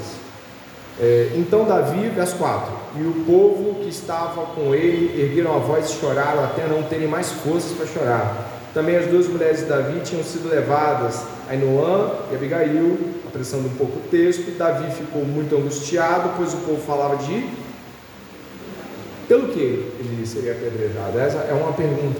[0.99, 5.87] É, então Davi, verso 4: E o povo que estava com ele ergueram a voz
[5.87, 8.49] e choraram até não terem mais forças para chorar.
[8.73, 13.99] Também as duas mulheres de Davi tinham sido levadas, Ainoã e Abigail, apressando um pouco
[13.99, 14.57] o texto.
[14.57, 17.47] Davi ficou muito angustiado, pois o povo falava de.
[19.27, 21.19] Pelo que ele seria apedrejado?
[21.19, 22.19] Essa é uma pergunta.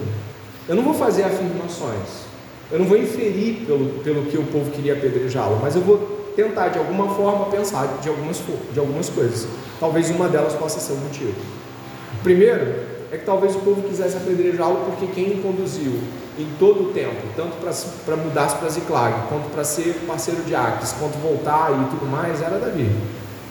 [0.68, 2.27] Eu não vou fazer afirmações,
[2.70, 5.96] eu não vou inferir pelo, pelo que o povo queria apedrejá-lo, mas eu vou
[6.36, 8.40] tentar de alguma forma pensar de algumas,
[8.72, 9.48] de algumas coisas.
[9.80, 11.34] Talvez uma delas possa ser o motivo.
[12.22, 12.74] Primeiro
[13.10, 15.98] é que talvez o povo quisesse apedrejá-lo porque quem o conduziu
[16.38, 17.56] em todo o tempo, tanto
[18.04, 22.40] para mudar-se para Ziclag, quanto para ser parceiro de Aques, quanto voltar e tudo mais,
[22.42, 22.88] era Davi.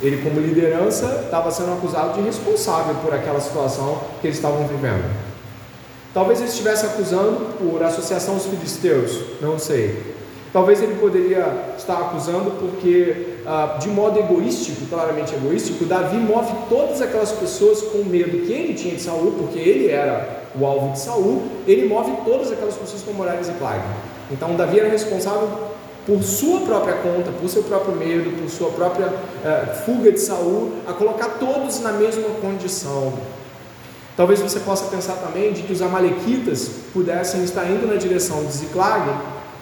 [0.01, 5.03] Ele, como liderança, estava sendo acusado de responsável por aquela situação que eles estavam vivendo.
[6.17, 10.15] Talvez ele estivesse acusando por associação aos filisteus, não sei.
[10.51, 17.03] Talvez ele poderia estar acusando porque, ah, de modo egoístico, claramente egoístico, Davi move todas
[17.03, 21.01] aquelas pessoas com medo que ele tinha de Saul, porque ele era o alvo de
[21.01, 23.85] Saul, ele move todas aquelas pessoas com morais e plaga.
[24.31, 25.47] Então Davi era responsável
[26.03, 30.71] por sua própria conta, por seu próprio medo, por sua própria uh, fuga de Saul,
[30.87, 33.13] a colocar todos na mesma condição.
[34.17, 38.51] Talvez você possa pensar também de que os amalequitas pudessem estar indo na direção de
[38.51, 39.11] Ziclag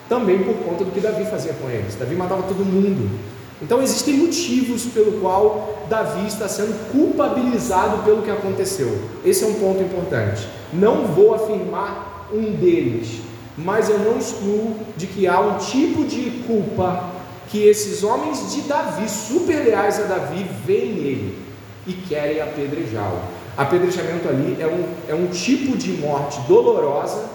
[0.07, 1.95] também por conta do que Davi fazia com eles.
[1.95, 3.19] Davi matava todo mundo.
[3.61, 8.97] Então existem motivos pelo qual Davi está sendo culpabilizado pelo que aconteceu.
[9.25, 10.47] Esse é um ponto importante.
[10.71, 13.19] Não vou afirmar um deles,
[13.57, 17.11] mas eu não excluo de que há um tipo de culpa
[17.49, 21.39] que esses homens de Davi, super leais a Davi, veem nele
[21.85, 23.19] e querem apedrejá-lo.
[23.57, 27.25] Apedrejamento ali é um, é um tipo de morte dolorosa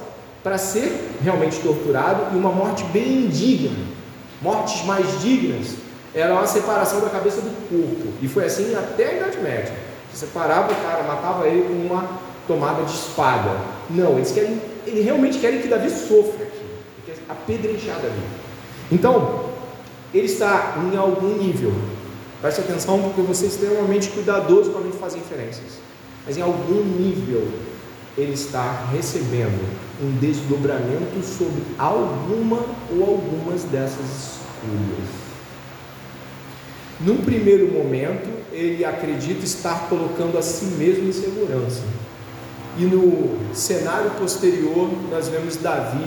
[0.42, 3.86] para ser realmente torturado e uma morte bem indigna.
[4.42, 5.74] Mortes mais dignas
[6.14, 9.72] era uma separação da cabeça do corpo, e foi assim até a Idade Média.
[10.12, 12.08] Você separava o cara, matava ele com uma
[12.48, 13.56] tomada de espada.
[13.88, 16.64] Não, eles querem eles realmente querem que Davi sofra aqui,
[17.06, 18.22] quer apedrejar Davi.
[18.90, 19.50] Então,
[20.12, 21.72] ele está em algum nível.
[22.40, 25.89] Preste atenção, porque você é extremamente cuidadoso quando a gente inferências.
[26.26, 27.48] Mas em algum nível,
[28.16, 29.60] ele está recebendo
[30.02, 35.20] um desdobramento sobre alguma ou algumas dessas escolhas.
[37.00, 41.82] Num primeiro momento, ele acredita estar colocando a si mesmo em segurança.
[42.76, 46.04] E no cenário posterior, nós vemos Davi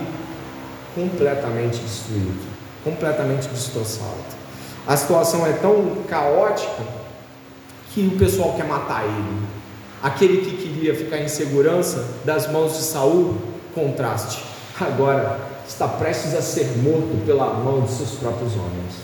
[0.94, 2.48] completamente destruído,
[2.84, 4.44] completamente destroçado.
[4.86, 6.84] A situação é tão caótica
[7.94, 9.63] que o pessoal quer matar ele.
[10.04, 13.38] Aquele que queria ficar em segurança das mãos de Saul,
[13.74, 14.44] contraste,
[14.78, 18.96] agora está prestes a ser morto pela mão de seus próprios homens.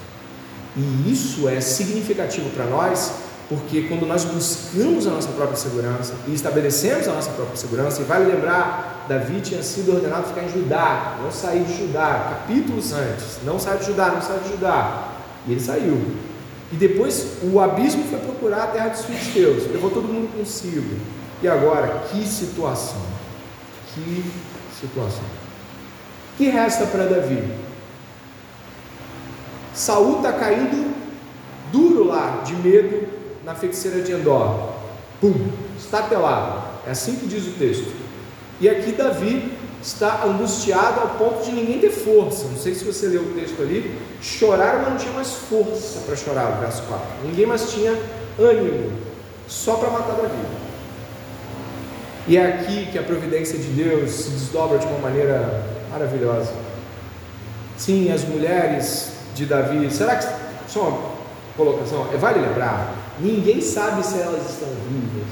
[0.75, 3.13] E isso é significativo para nós,
[3.47, 8.03] porque quando nós buscamos a nossa própria segurança e estabelecemos a nossa própria segurança, e
[8.03, 13.39] vale lembrar, Davi tinha sido ordenado ficar em Judá, não sair de Judá, capítulos antes,
[13.45, 15.07] não sai de Judá, não sai de Judá.
[15.47, 16.28] E ele saiu.
[16.71, 20.99] E depois o abismo foi procurar a terra dos filisteus, levou todo mundo consigo.
[21.41, 23.01] E agora, que situação?
[23.93, 24.23] Que
[24.79, 25.23] situação.
[26.33, 27.43] O que resta para Davi?
[29.73, 30.93] Saul está caindo
[31.71, 33.07] duro lá, de medo,
[33.45, 34.73] na feiticeira de Endor.
[35.21, 35.33] Pum,
[35.77, 36.63] estatelado.
[36.85, 37.91] É assim que diz o texto.
[38.59, 42.45] E aqui Davi está angustiado ao ponto de ninguém ter força.
[42.45, 43.97] Não sei se você leu o texto ali.
[44.21, 47.05] Choraram, mas não tinha mais força para chorar, verso 4.
[47.23, 47.97] Ninguém mais tinha
[48.37, 48.91] ânimo,
[49.47, 50.37] só para matar Davi.
[52.27, 56.53] E é aqui que a providência de Deus se desdobra de uma maneira maravilhosa.
[57.77, 60.49] Sim, as mulheres de Davi, será que.
[60.67, 61.09] Só uma
[61.57, 65.27] colocação, é, vale lembrar Ninguém sabe se elas estão vivas.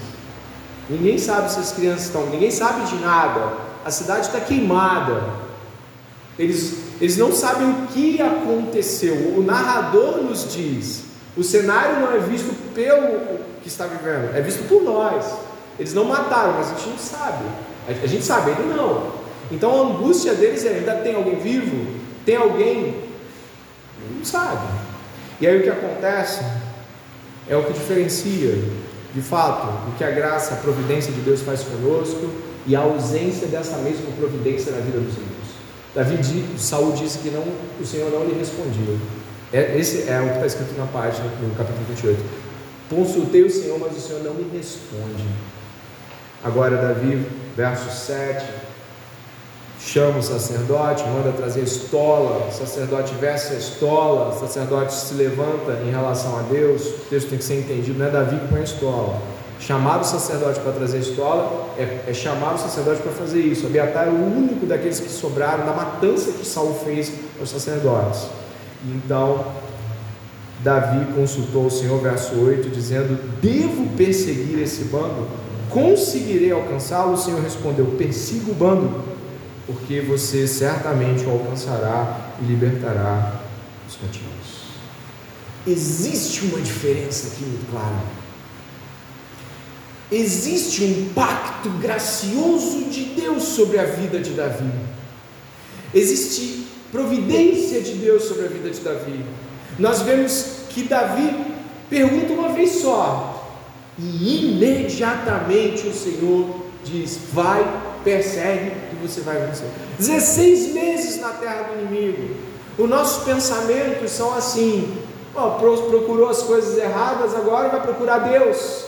[0.90, 2.26] Ninguém sabe se as crianças estão.
[2.28, 3.67] Ninguém sabe de nada.
[3.88, 5.24] A cidade está queimada.
[6.38, 9.16] Eles, eles não sabem o que aconteceu.
[9.38, 11.06] O narrador nos diz.
[11.38, 15.26] O cenário não é visto pelo que está vivendo, é visto por nós.
[15.80, 17.46] Eles não mataram, mas a gente não sabe.
[17.88, 19.14] A gente sabe, ele não.
[19.50, 21.96] Então a angústia deles é: ainda tem alguém vivo?
[22.26, 23.06] Tem alguém?
[24.12, 24.68] Não sabe.
[25.40, 26.44] E aí o que acontece?
[27.50, 28.62] é o que diferencia,
[29.14, 32.30] de fato, o que a graça, a providência de Deus faz conosco
[32.68, 35.48] e a ausência dessa mesma providência na vida dos ímpios.
[35.96, 37.44] Davi, Saul disse que não,
[37.80, 38.96] o Senhor não lhe respondia.
[39.52, 42.22] É, esse é o que está escrito na página, no capítulo 28.
[42.90, 45.24] Consultei o Senhor, mas o Senhor não me responde.
[46.44, 48.46] Agora, Davi, verso 7,
[49.80, 55.82] chama o sacerdote, manda trazer estola, o sacerdote veste a estola, o sacerdote se levanta
[55.86, 58.64] em relação a Deus, o texto tem que ser entendido, não é Davi põe a
[58.64, 59.22] estola.
[59.60, 63.66] Chamar o sacerdote para trazer a estola é, é chamar o sacerdote para fazer isso.
[63.66, 68.28] Abiatar é o único daqueles que sobraram da matança que Saul fez aos sacerdotes.
[68.86, 69.46] Então,
[70.64, 75.28] Davi consultou o Senhor, verso 8, dizendo: Devo perseguir esse bando?
[75.70, 77.14] Conseguirei alcançá-lo?
[77.14, 79.18] O Senhor respondeu: Persiga o bando
[79.68, 83.42] porque você certamente o alcançará e libertará
[83.88, 84.68] os cativos.
[85.68, 88.02] Existe uma diferença aqui muito clara.
[90.12, 94.72] Existe um pacto gracioso de Deus sobre a vida de Davi.
[95.94, 99.26] Existe providência de Deus sobre a vida de Davi.
[99.78, 101.46] Nós vemos que Davi
[101.90, 103.60] pergunta uma vez só,
[104.00, 107.66] e imediatamente o Senhor diz: Vai
[108.04, 109.68] persegue e você vai vencer.
[110.00, 112.36] 16 meses na terra do inimigo.
[112.78, 114.98] Os nossos pensamentos são assim:
[115.36, 118.87] ó, procurou as coisas erradas, agora vai procurar Deus.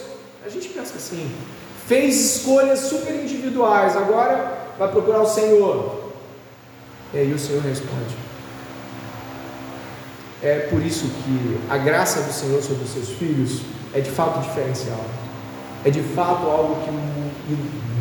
[0.49, 1.29] A gente pensa assim.
[1.87, 6.11] Fez escolhas super individuais, agora vai procurar o Senhor.
[7.13, 8.15] E aí o Senhor responde:
[10.41, 13.61] É por isso que a graça do Senhor sobre os seus filhos
[13.93, 15.05] é de fato diferencial.
[15.85, 16.91] É de fato algo que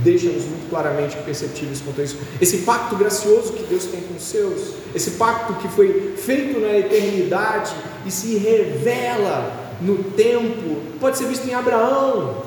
[0.02, 2.16] deixa-nos muito claramente perceptíveis quanto a isso.
[2.40, 6.78] Esse pacto gracioso que Deus tem com os seus, esse pacto que foi feito na
[6.78, 7.74] eternidade
[8.06, 12.42] e se revela no tempo, pode ser visto em Abraão.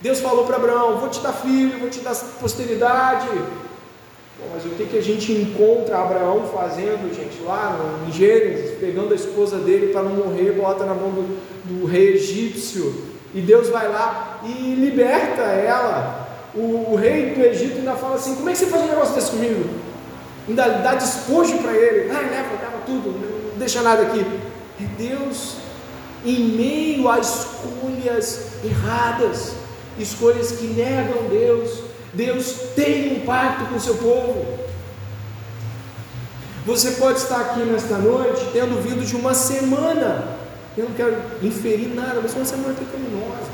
[0.00, 3.28] Deus falou para Abraão: Vou te dar filho, vou te dar posteridade.
[3.28, 9.12] Bom, mas o que, que a gente encontra Abraão fazendo, gente, lá em Gênesis, pegando
[9.12, 13.04] a esposa dele para não morrer, bota na mão do, do rei egípcio,
[13.34, 16.22] e Deus vai lá e liberta ela.
[16.54, 19.14] O, o, rei do Egito ainda fala assim: Como é que você faz um negócio
[19.14, 19.68] desse comigo?
[20.48, 23.18] Ainda dá despojo para ele, ah, leva, leva tudo,
[23.52, 24.24] não deixa nada aqui.
[24.80, 25.56] É Deus,
[26.24, 29.52] em meio a escolhas erradas,
[29.98, 31.80] escolhas que negam Deus,
[32.12, 34.64] Deus tem um pacto com o seu povo.
[36.64, 40.38] Você pode estar aqui nesta noite tendo vindo de uma semana,
[40.78, 43.50] eu não quero inferir nada, mas uma semana pecaminosa,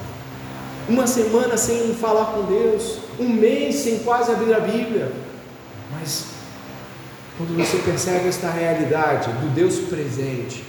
[0.88, 5.10] uma semana sem falar com Deus, um mês sem quase abrir a Bíblia,
[5.90, 6.26] mas
[7.36, 10.64] quando você percebe esta realidade do Deus presente,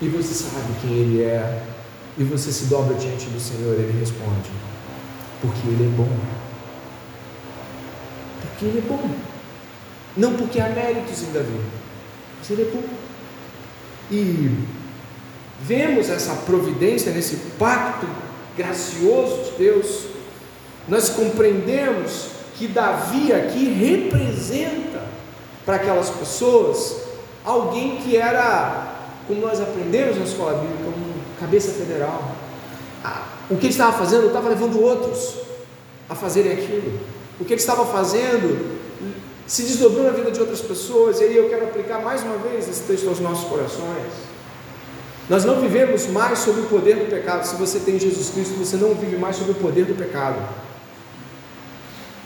[0.00, 1.62] e você sabe quem Ele é,
[2.18, 4.50] e você se dobra diante do Senhor, Ele responde:
[5.40, 6.18] Porque Ele é bom.
[8.40, 9.10] Porque Ele é bom.
[10.16, 11.60] Não porque há méritos em Davi,
[12.38, 12.82] mas Ele é bom.
[14.10, 14.66] E
[15.62, 18.06] vemos essa providência nesse pacto
[18.56, 20.06] gracioso de Deus.
[20.88, 25.04] Nós compreendemos que Davi aqui representa
[25.64, 26.96] para aquelas pessoas
[27.44, 28.89] alguém que era,
[29.30, 32.34] como nós aprendemos na escola bíblica, um cabeça federal.
[33.48, 34.26] O que ele estava fazendo?
[34.26, 35.36] Estava levando outros
[36.08, 36.98] a fazerem aquilo.
[37.38, 38.80] O que ele estava fazendo
[39.46, 41.20] se desdobrou na vida de outras pessoas.
[41.20, 44.12] E aí eu quero aplicar mais uma vez esse texto aos nossos corações.
[45.28, 47.44] Nós não vivemos mais sob o poder do pecado.
[47.44, 50.42] Se você tem Jesus Cristo, você não vive mais sob o poder do pecado.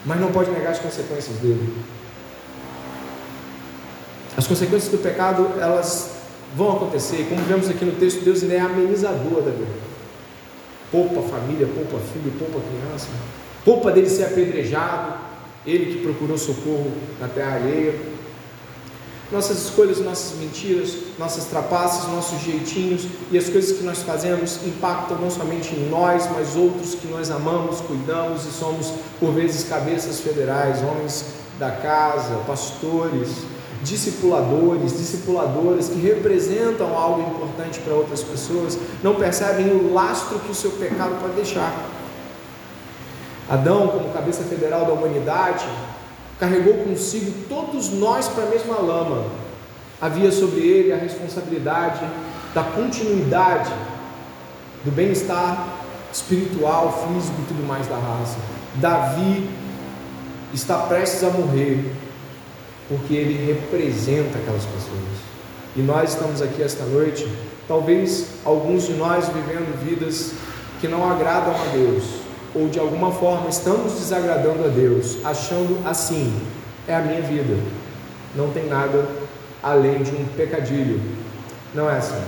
[0.07, 1.71] Mas não pode negar as consequências dele.
[4.39, 6.14] As consequências do pecado, elas
[6.57, 7.27] vão acontecer.
[7.29, 9.85] Como vemos aqui no texto, Deus ele é amenizador da vida.
[10.91, 13.09] Poupa a família, poupa filho, poupa criança.
[13.65, 15.15] Poupa dele ser apedrejado.
[15.67, 18.15] Ele que procurou socorro na terra alheia.
[19.33, 25.19] Nossas escolhas, nossas mentiras, nossas trapaças, nossos jeitinhos e as coisas que nós fazemos impactam
[25.19, 30.21] não somente em nós, mas outros que nós amamos, cuidamos e somos, por vezes, cabeças
[30.21, 31.25] federais, homens
[31.59, 33.31] da casa, pastores,
[33.85, 40.55] discipuladores, discipuladoras que representam algo importante para outras pessoas, não percebem o lastro que o
[40.55, 41.73] seu pecado pode deixar.
[43.49, 45.67] Adão, como cabeça federal da humanidade,
[46.41, 49.27] carregou consigo todos nós para a mesma lama.
[50.01, 52.01] Havia sobre ele a responsabilidade
[52.55, 53.71] da continuidade
[54.85, 55.69] do bem-estar
[56.13, 58.39] espiritual, físico e tudo mais da raça.
[58.77, 59.49] Davi
[60.53, 61.94] está prestes a morrer
[62.89, 65.25] porque ele representa aquelas pessoas.
[65.77, 67.29] E nós estamos aqui esta noite,
[67.67, 70.33] talvez alguns de nós vivendo vidas
[70.81, 72.05] que não agradam a Deus,
[72.55, 76.33] ou de alguma forma estamos desagradando a Deus, achando assim,
[76.87, 77.59] é a minha vida,
[78.37, 79.09] não tem nada
[79.63, 81.01] além de um pecadilho.
[81.75, 82.23] Não é assim.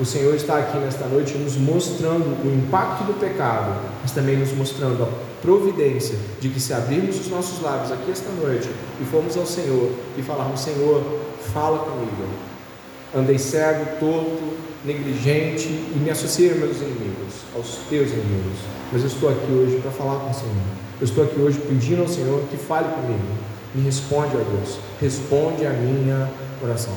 [0.00, 4.52] O Senhor está aqui nesta noite nos mostrando o impacto do pecado, mas também nos
[4.52, 5.08] mostrando a
[5.42, 8.70] providência de que se abrirmos os nossos lábios aqui esta noite
[9.00, 11.02] e formos ao Senhor e falarmos, Senhor,
[11.52, 12.24] fala comigo.
[13.14, 18.58] Andei cego, torto, negligente e me associei aos meus inimigos, aos teus inimigos.
[18.90, 20.54] Mas eu estou aqui hoje para falar com o Senhor.
[21.00, 23.22] Eu estou aqui hoje pedindo ao Senhor que fale comigo.
[23.74, 24.78] Me responde, ó Deus.
[25.00, 26.30] Responde a minha
[26.62, 26.94] oração.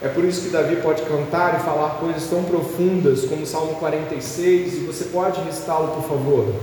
[0.00, 3.74] É por isso que Davi pode cantar e falar coisas tão profundas como o Salmo
[3.74, 6.54] 46, e você pode recitá-lo, por favor.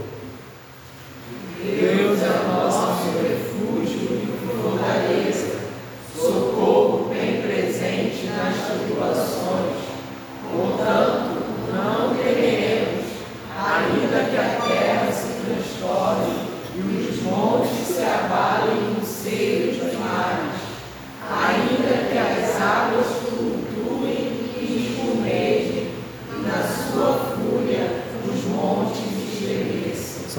[1.61, 5.57] Deus é nosso refúgio e fortaleza,
[6.17, 9.83] socorro bem presente nas tribulações.
[10.53, 13.03] Portanto, não temeremos,
[13.53, 16.35] ainda que a terra se transforme
[16.73, 20.55] e os montes se abalem no seio dos mares,
[21.29, 23.25] ainda que as águas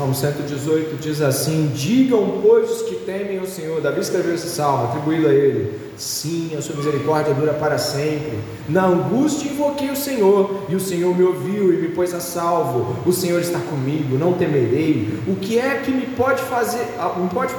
[0.07, 3.81] Salmo 118 diz assim: Digam, pois, os que temem o Senhor.
[3.81, 5.81] Davi escreveu esse salmo, atribuído a ele.
[5.97, 8.39] Sim, a sua misericórdia dura para sempre.
[8.69, 12.97] Na angústia invoquei o Senhor, e o Senhor me ouviu e me pôs a salvo.
[13.05, 15.19] O Senhor está comigo, não temerei.
[15.27, 16.87] O que é que me pode fazer?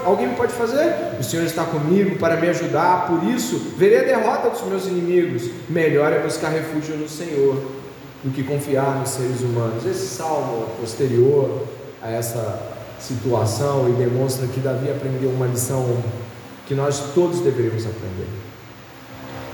[0.06, 1.18] Alguém me pode fazer?
[1.20, 5.50] O Senhor está comigo para me ajudar, por isso verei a derrota dos meus inimigos.
[5.68, 7.62] Melhor é buscar refúgio no Senhor
[8.24, 9.86] do que confiar nos seres humanos.
[9.86, 11.64] Esse salmo posterior
[12.02, 15.98] a essa situação e demonstra que Davi aprendeu uma lição
[16.66, 18.28] que nós todos deveríamos aprender.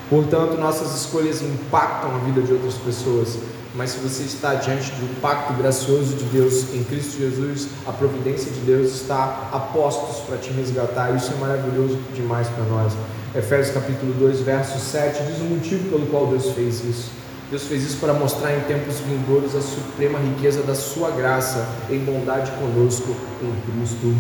[0.10, 3.38] Portanto, nossas escolhas impactam a vida de outras pessoas,
[3.76, 8.52] mas se você está diante do pacto gracioso de Deus em Cristo Jesus, a providência
[8.52, 11.16] de Deus está a postos para te resgatar.
[11.16, 12.94] Isso é maravilhoso demais para nós.
[13.36, 17.23] Efésios capítulo 2, verso 7 diz o motivo pelo qual Deus fez isso.
[17.54, 22.00] Deus fez isso para mostrar em tempos vindouros a suprema riqueza da sua graça em
[22.00, 24.12] bondade conosco em Cristo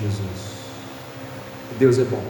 [0.00, 0.64] Jesus.
[1.78, 2.22] Deus é bom.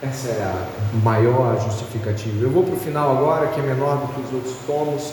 [0.00, 2.40] Essa é a maior justificativa.
[2.40, 5.12] Eu vou para o final agora, que é menor do que os outros tomos,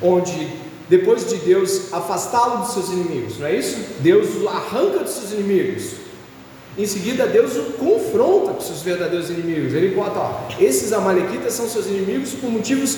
[0.00, 0.48] onde
[0.88, 3.76] depois de Deus afastá-lo dos seus inimigos, não é isso?
[3.98, 5.94] Deus o arranca dos seus inimigos.
[6.78, 9.74] Em seguida, Deus o confronta com seus verdadeiros inimigos.
[9.74, 12.96] Ele conta: ó, esses amalequitas são seus inimigos por motivos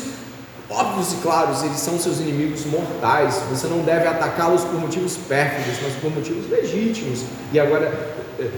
[0.74, 3.40] óbvios e claros, eles são seus inimigos mortais.
[3.50, 7.22] Você não deve atacá-los por motivos pérfidos, mas por motivos legítimos.
[7.52, 8.14] E agora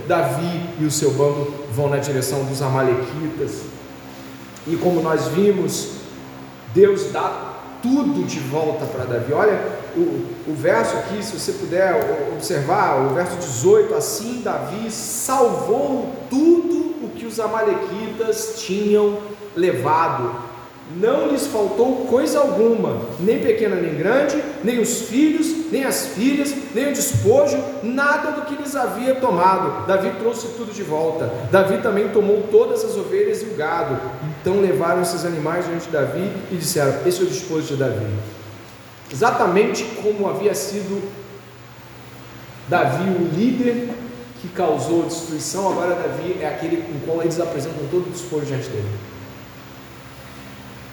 [0.07, 3.63] Davi e o seu bando vão na direção dos Amalequitas.
[4.67, 5.91] E como nós vimos,
[6.75, 9.33] Deus dá tudo de volta para Davi.
[9.33, 9.61] Olha
[9.97, 16.97] o, o verso aqui, se você puder observar, o verso 18: Assim Davi salvou tudo
[17.05, 19.19] o que os Amalequitas tinham
[19.55, 20.46] levado
[20.95, 26.55] não lhes faltou coisa alguma, nem pequena nem grande, nem os filhos, nem as filhas,
[26.73, 29.85] nem o despojo, nada do que lhes havia tomado.
[29.87, 31.33] Davi trouxe tudo de volta.
[31.51, 34.01] Davi também tomou todas as ovelhas e o gado.
[34.41, 38.07] Então levaram esses animais diante de Davi e disseram: Esse é o despojo de Davi.
[39.13, 41.03] Exatamente como havia sido
[42.69, 43.91] Davi o líder
[44.41, 48.69] que causou destruição, agora Davi é aquele com qual eles apresentam todo o despojo diante
[48.69, 48.89] dele.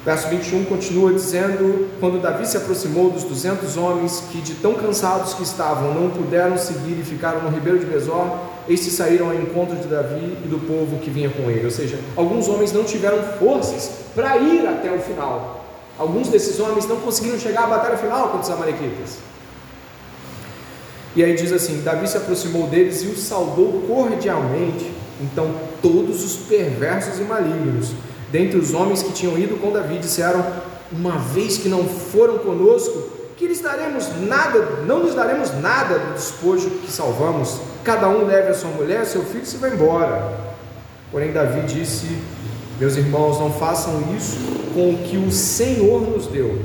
[0.05, 5.33] Verso 21 continua dizendo: Quando Davi se aproximou dos duzentos homens que, de tão cansados
[5.33, 8.27] que estavam, não puderam seguir e ficaram no ribeiro de Besor,
[8.67, 11.63] estes saíram ao encontro de Davi e do povo que vinha com ele.
[11.63, 15.63] Ou seja, alguns homens não tiveram forças para ir até o final.
[15.97, 19.19] Alguns desses homens não conseguiram chegar à batalha final contra os Amalequitas.
[21.15, 24.91] E aí diz assim: Davi se aproximou deles e os saudou cordialmente.
[25.21, 25.49] Então
[25.81, 27.93] todos os perversos e malignos
[28.33, 30.43] dentre os homens que tinham ido com Davi, disseram:
[30.91, 36.13] Uma vez que não foram conosco, que lhes daremos nada, não lhes daremos nada do
[36.15, 37.61] despojo que salvamos.
[37.83, 40.35] Cada um leve a sua mulher, seu filho, e se vai embora.
[41.11, 42.07] Porém, Davi disse:
[42.79, 44.37] Meus irmãos, não façam isso
[44.73, 46.59] com o que o Senhor nos deu.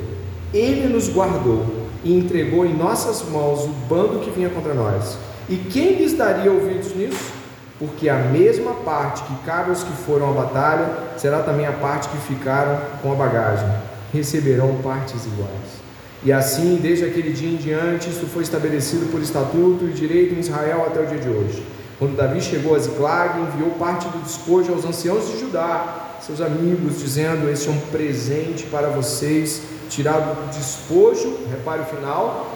[0.55, 1.67] Ele nos guardou
[2.03, 5.19] e entregou em nossas mãos o bando que vinha contra nós.
[5.51, 7.38] E quem lhes daria ouvidos nisso?
[7.79, 12.09] Porque a mesma parte que cabe aos que foram à batalha será também a parte
[12.09, 13.69] que ficaram com a bagagem.
[14.13, 15.79] Receberão partes iguais.
[16.25, 20.41] E assim, desde aquele dia em diante, isso foi estabelecido por estatuto e direito em
[20.41, 21.65] Israel até o dia de hoje.
[21.99, 26.99] Quando Davi chegou a Ziclag, enviou parte do despojo aos anciãos de Judá, seus amigos,
[26.99, 32.53] dizendo: Este é um presente para vocês, tirado do despojo, repare o final,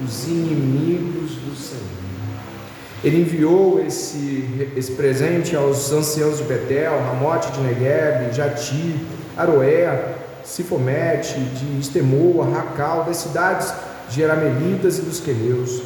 [0.00, 2.03] dos inimigos do Senhor.
[3.04, 8.96] Ele enviou esse, esse presente aos anciãos de Betel, Ramote de Negueb, Jati,
[9.36, 13.74] Aroé, Sifomete, de Estemoa, Racal, das cidades
[14.08, 15.82] de Eramelitas e dos Queneus,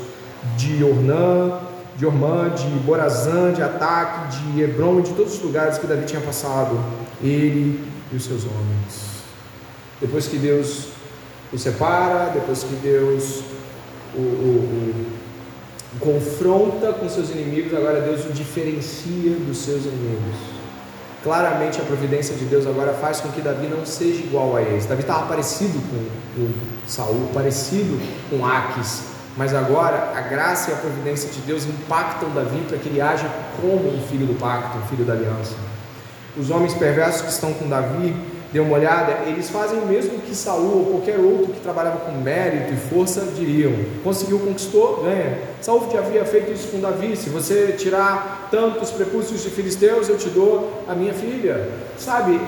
[0.57, 1.59] de Ornã,
[1.97, 6.21] de Ormã, de Borazã, de Ataque, de Hebron, de todos os lugares que Davi tinha
[6.21, 6.79] passado,
[7.21, 9.25] ele e os seus homens.
[10.01, 10.91] Depois que Deus
[11.53, 13.43] o separa, depois que Deus
[14.15, 15.18] o, o, o
[16.01, 20.59] confronta com seus inimigos, agora Deus o diferencia dos seus inimigos.
[21.23, 24.87] Claramente a providência de Deus agora faz com que Davi não seja igual a eles.
[24.87, 26.53] Davi estava parecido com, com
[26.87, 27.99] Saul, parecido
[28.31, 29.03] com Aques,
[29.37, 33.29] mas agora a graça e a providência de Deus impactam Davi para que ele haja
[33.61, 35.55] como um filho do pacto, um filho da aliança.
[36.37, 38.15] Os homens perversos que estão com Davi
[38.53, 42.13] dê uma olhada, eles fazem o mesmo que Saul ou qualquer outro que trabalhava com
[42.13, 43.73] mérito e força diriam.
[44.03, 45.39] Conseguiu, conquistou, ganha.
[45.61, 47.17] Saul já havia feito isso com Davi.
[47.17, 51.69] Se você tirar tantos prepúcios de filisteus, eu te dou a minha filha.
[51.99, 52.41] Sabe?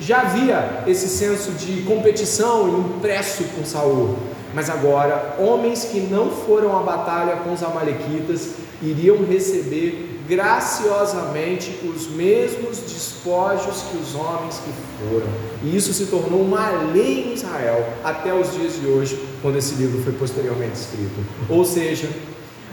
[0.00, 4.16] Já havia esse senso de competição impresso com Saul.
[4.54, 12.06] Mas agora, homens que não foram à batalha com os amalequitas iriam receber graciosamente os
[12.08, 14.70] mesmos despojos que os homens que
[15.00, 15.26] foram.
[15.62, 19.74] E isso se tornou uma lei em Israel até os dias de hoje, quando esse
[19.74, 21.24] livro foi posteriormente escrito.
[21.48, 22.08] Ou seja,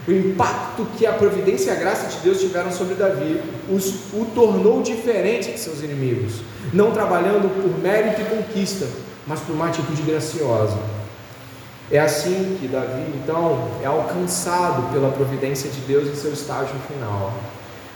[0.06, 4.26] o impacto que a providência e a graça de Deus tiveram sobre Davi os, o
[4.34, 6.34] tornou diferente de seus inimigos,
[6.72, 8.86] não trabalhando por mérito e conquista,
[9.26, 10.78] mas por uma atitude graciosa.
[11.90, 17.32] É assim que Davi, então, é alcançado pela providência de Deus em seu estágio final.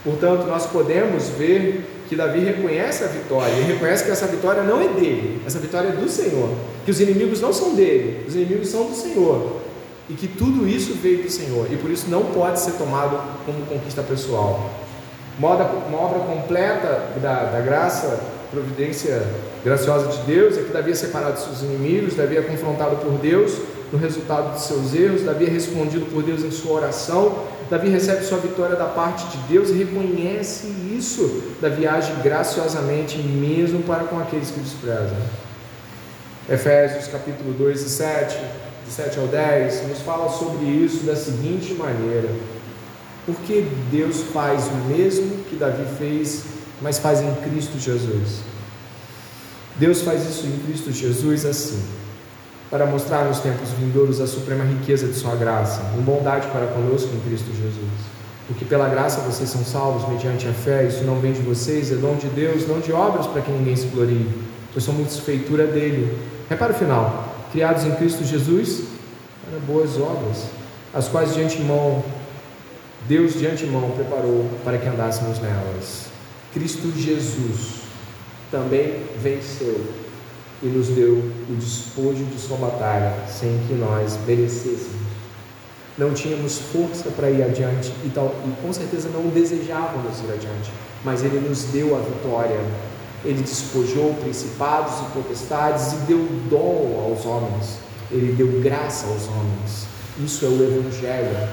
[0.05, 4.81] Portanto, nós podemos ver que Davi reconhece a vitória, ele reconhece que essa vitória não
[4.81, 6.51] é dele, essa vitória é do Senhor,
[6.85, 9.61] que os inimigos não são dele, os inimigos são do Senhor,
[10.09, 13.65] e que tudo isso veio do Senhor, e por isso não pode ser tomado como
[13.67, 14.71] conquista pessoal.
[15.39, 18.21] Uma obra, completa da, da graça,
[18.51, 19.23] providência
[19.65, 23.13] graciosa de Deus, é que Davi é separado dos seus inimigos, Davi é confrontado por
[23.13, 23.53] Deus,
[23.93, 28.25] no resultado de seus erros, Davi é respondido por Deus em sua oração, Davi recebe
[28.25, 30.67] sua vitória da parte de Deus e reconhece
[30.97, 31.55] isso.
[31.61, 35.17] Davi age graciosamente mesmo para com aqueles que desprezam.
[36.49, 38.39] Efésios capítulo 2 e 7,
[38.87, 42.29] de 7 ao 10, nos fala sobre isso da seguinte maneira:
[43.25, 46.45] porque Deus faz o mesmo que Davi fez,
[46.83, 48.41] mas faz em Cristo Jesus.
[49.77, 52.00] Deus faz isso em Cristo Jesus assim
[52.71, 57.11] para mostrar nos tempos vindouros a suprema riqueza de Sua graça, em bondade para conosco
[57.13, 58.21] em Cristo Jesus.
[58.47, 61.97] Porque pela graça vocês são salvos mediante a fé, isso não vem de vocês, é
[61.97, 64.29] dom de Deus, não de obras para que ninguém se glorie,
[64.73, 66.17] pois somos feitura dele.
[66.49, 68.85] Repara o final: criados em Cristo Jesus
[69.49, 70.45] para boas obras,
[70.95, 72.05] as quais de antemão,
[73.09, 76.07] Deus de antemão preparou para que andássemos nelas.
[76.53, 77.81] Cristo Jesus
[78.51, 79.81] também venceu
[80.63, 81.15] e nos deu
[81.49, 85.01] o despojo de sua batalha, sem que nós merecêssemos.
[85.97, 90.71] Não tínhamos força para ir adiante e, tal, e com certeza não desejávamos ir adiante,
[91.05, 92.61] mas Ele nos deu a vitória.
[93.25, 97.79] Ele despojou principados e potestades e deu dom aos homens.
[98.11, 99.87] Ele deu graça aos homens.
[100.19, 101.49] Isso é o Evangelho.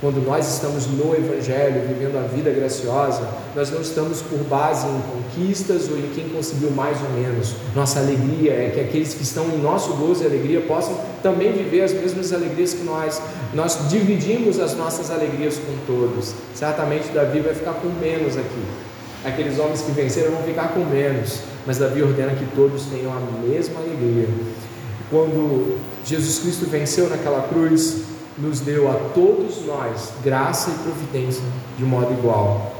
[0.00, 5.02] Quando nós estamos no Evangelho, vivendo a vida graciosa, nós não estamos por base em
[5.30, 7.54] conquistas ou em quem conseguiu mais ou menos.
[7.74, 11.82] Nossa alegria é que aqueles que estão em nosso gozo e alegria possam também viver
[11.82, 13.20] as mesmas alegrias que nós.
[13.54, 16.34] Nós dividimos as nossas alegrias com todos.
[16.54, 18.62] Certamente Davi vai ficar com menos aqui.
[19.24, 23.20] Aqueles homens que venceram vão ficar com menos, mas Davi ordena que todos tenham a
[23.46, 24.28] mesma alegria.
[25.10, 28.02] Quando Jesus Cristo venceu naquela cruz,
[28.38, 31.42] nos deu a todos nós graça e providência
[31.76, 32.79] de modo igual.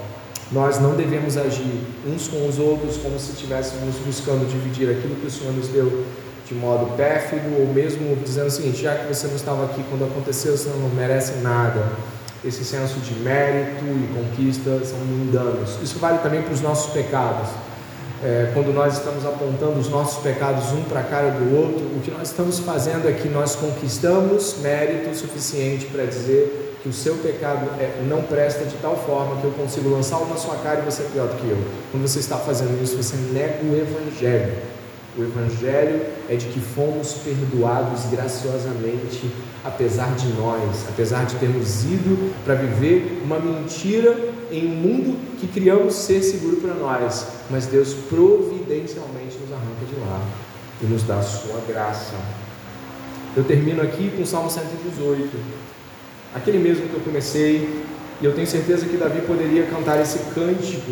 [0.51, 5.27] Nós não devemos agir uns com os outros como se estivéssemos buscando dividir aquilo que
[5.27, 6.05] o Senhor nos deu
[6.45, 10.03] de modo pérfido, ou mesmo dizendo o seguinte: já que você não estava aqui quando
[10.03, 11.89] aconteceu, você não merece nada.
[12.43, 15.77] Esse senso de mérito e conquista são mundanos.
[15.81, 17.47] Isso vale também para os nossos pecados
[18.23, 21.99] é, quando nós estamos apontando os nossos pecados um para a cara do outro, o
[22.01, 27.15] que nós estamos fazendo é que nós conquistamos mérito suficiente para dizer que o seu
[27.17, 30.81] pecado é, não presta de tal forma que eu consigo lançar uma na sua cara
[30.81, 31.57] e você é pior do que eu.
[31.91, 34.53] Quando você está fazendo isso, você nega o Evangelho.
[35.17, 39.29] O Evangelho é de que fomos perdoados graciosamente,
[39.63, 44.17] apesar de nós, apesar de termos ido para viver uma mentira
[44.49, 49.99] em um mundo que criamos ser seguro para nós, mas Deus providencialmente nos arranca de
[49.99, 50.25] lá
[50.81, 52.15] e nos dá a sua graça.
[53.35, 55.29] Eu termino aqui com o Salmo 118,
[56.33, 57.83] aquele mesmo que eu comecei,
[58.21, 60.91] e eu tenho certeza que Davi poderia cantar esse cântico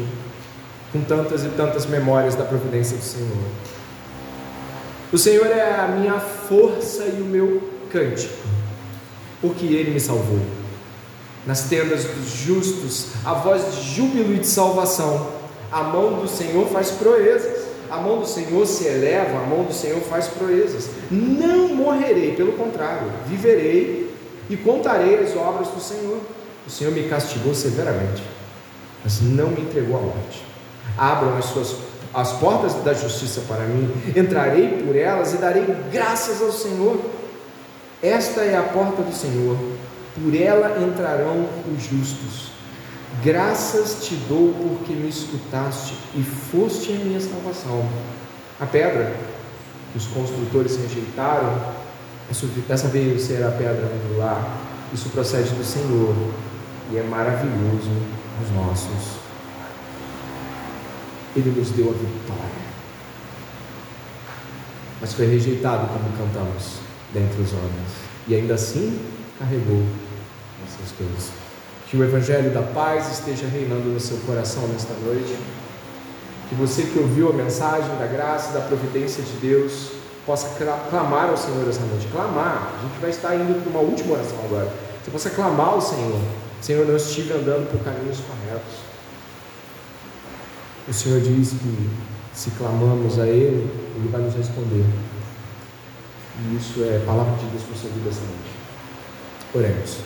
[0.91, 3.37] com tantas e tantas memórias da providência do Senhor.
[5.13, 8.33] O Senhor é a minha força e o meu cântico,
[9.41, 10.39] porque Ele me salvou.
[11.45, 15.31] Nas tendas dos justos, a voz de júbilo e de salvação.
[15.71, 17.69] A mão do Senhor faz proezas.
[17.89, 20.89] A mão do Senhor se eleva, a mão do Senhor faz proezas.
[21.09, 24.08] Não morrerei, pelo contrário, viverei
[24.49, 26.19] e contarei as obras do Senhor.
[26.65, 28.23] O Senhor me castigou severamente,
[29.03, 30.43] mas não me entregou à morte.
[30.97, 31.75] Abram as suas
[32.13, 36.99] as portas da justiça para mim, entrarei por elas e darei graças ao Senhor.
[38.01, 39.55] Esta é a porta do Senhor,
[40.15, 42.49] por ela entrarão os justos.
[43.23, 47.87] Graças te dou porque me escutaste e foste a minha salvação.
[48.59, 49.15] A pedra
[49.91, 51.61] que os construtores rejeitaram,
[52.69, 54.57] essa veio ser a pedra angular.
[54.93, 56.15] Isso procede do Senhor
[56.91, 57.91] e é maravilhoso
[58.41, 59.19] os nossos
[61.35, 62.69] ele nos deu a vitória.
[65.01, 66.79] Mas foi rejeitado, como cantamos,
[67.13, 67.91] dentre os homens.
[68.27, 68.99] E ainda assim
[69.37, 69.83] carregou
[70.65, 71.31] essas coisas.
[71.89, 75.37] Que o Evangelho da paz esteja reinando no seu coração nesta noite.
[76.49, 79.91] Que você que ouviu a mensagem da graça e da providência de Deus
[80.25, 80.49] possa
[80.89, 82.07] clamar ao Senhor essa noite.
[82.07, 82.73] Clamar.
[82.77, 84.71] A gente vai estar indo para uma última oração agora.
[85.03, 86.19] Você possa clamar ao Senhor.
[86.61, 88.89] Senhor, não estive andando por caminhos corretos.
[90.87, 91.89] O Senhor diz que
[92.33, 94.85] se clamamos a Ele, Ele vai nos responder.
[96.41, 98.59] E isso é palavra de Deus para sua vida essa noite.
[99.53, 99.97] Oremos.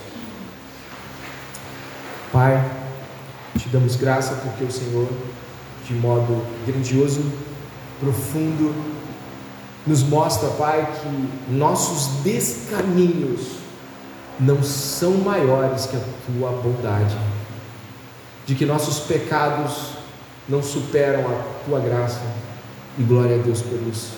[2.32, 2.72] Pai,
[3.58, 5.08] te damos graça porque o Senhor,
[5.88, 7.22] de modo grandioso,
[8.00, 8.74] profundo,
[9.86, 13.58] nos mostra, Pai, que nossos descaminhos
[14.40, 17.16] não são maiores que a tua bondade,
[18.46, 19.92] de que nossos pecados
[20.48, 22.22] não superam a tua graça,
[22.98, 24.12] e glória a Deus por isso.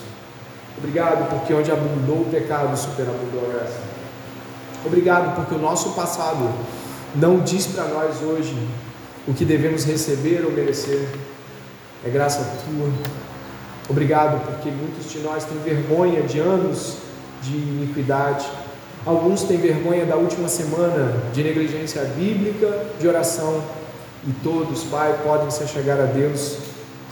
[0.77, 3.79] Obrigado porque onde abundou o pecado, superabundou a graça.
[4.85, 6.53] Obrigado porque o nosso passado
[7.15, 8.55] não diz para nós hoje
[9.27, 11.07] o que devemos receber ou merecer.
[12.05, 13.24] É graça tua.
[13.89, 16.97] Obrigado porque muitos de nós têm vergonha de anos
[17.41, 18.45] de iniquidade.
[19.05, 23.61] Alguns têm vergonha da última semana de negligência bíblica, de oração.
[24.27, 26.57] E todos, Pai, podem se chegar a Deus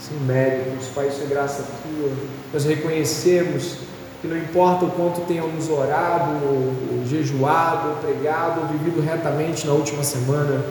[0.00, 0.88] sem méritos.
[0.94, 2.10] Pai, isso é graça tua.
[2.52, 3.76] Nós reconhecemos
[4.20, 9.66] que não importa o quanto tenhamos orado, ou, ou jejuado, ou pregado, ou vivido retamente
[9.66, 10.64] na última semana,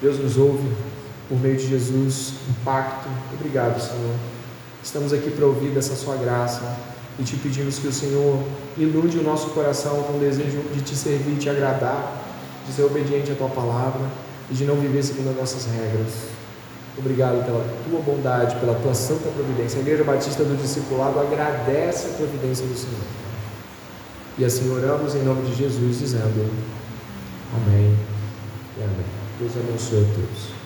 [0.00, 0.68] Deus nos ouve
[1.28, 3.08] por meio de Jesus, impacto.
[3.34, 4.37] Obrigado, Senhor.
[4.82, 6.76] Estamos aqui para ouvir dessa sua graça
[7.18, 8.42] e te pedimos que o Senhor
[8.76, 12.24] ilude o nosso coração com o desejo de te servir, te agradar,
[12.66, 14.06] de ser obediente à tua palavra
[14.50, 16.12] e de não viver segundo as nossas regras.
[16.96, 19.78] Obrigado pela tua bondade, pela tua santa providência.
[19.78, 23.28] A Igreja Batista do Discipulado agradece a providência do Senhor.
[24.36, 26.50] E assim oramos em nome de Jesus, dizendo:
[27.54, 27.96] Amém
[28.76, 29.06] e Amém.
[29.38, 30.57] Deus abençoe a todos.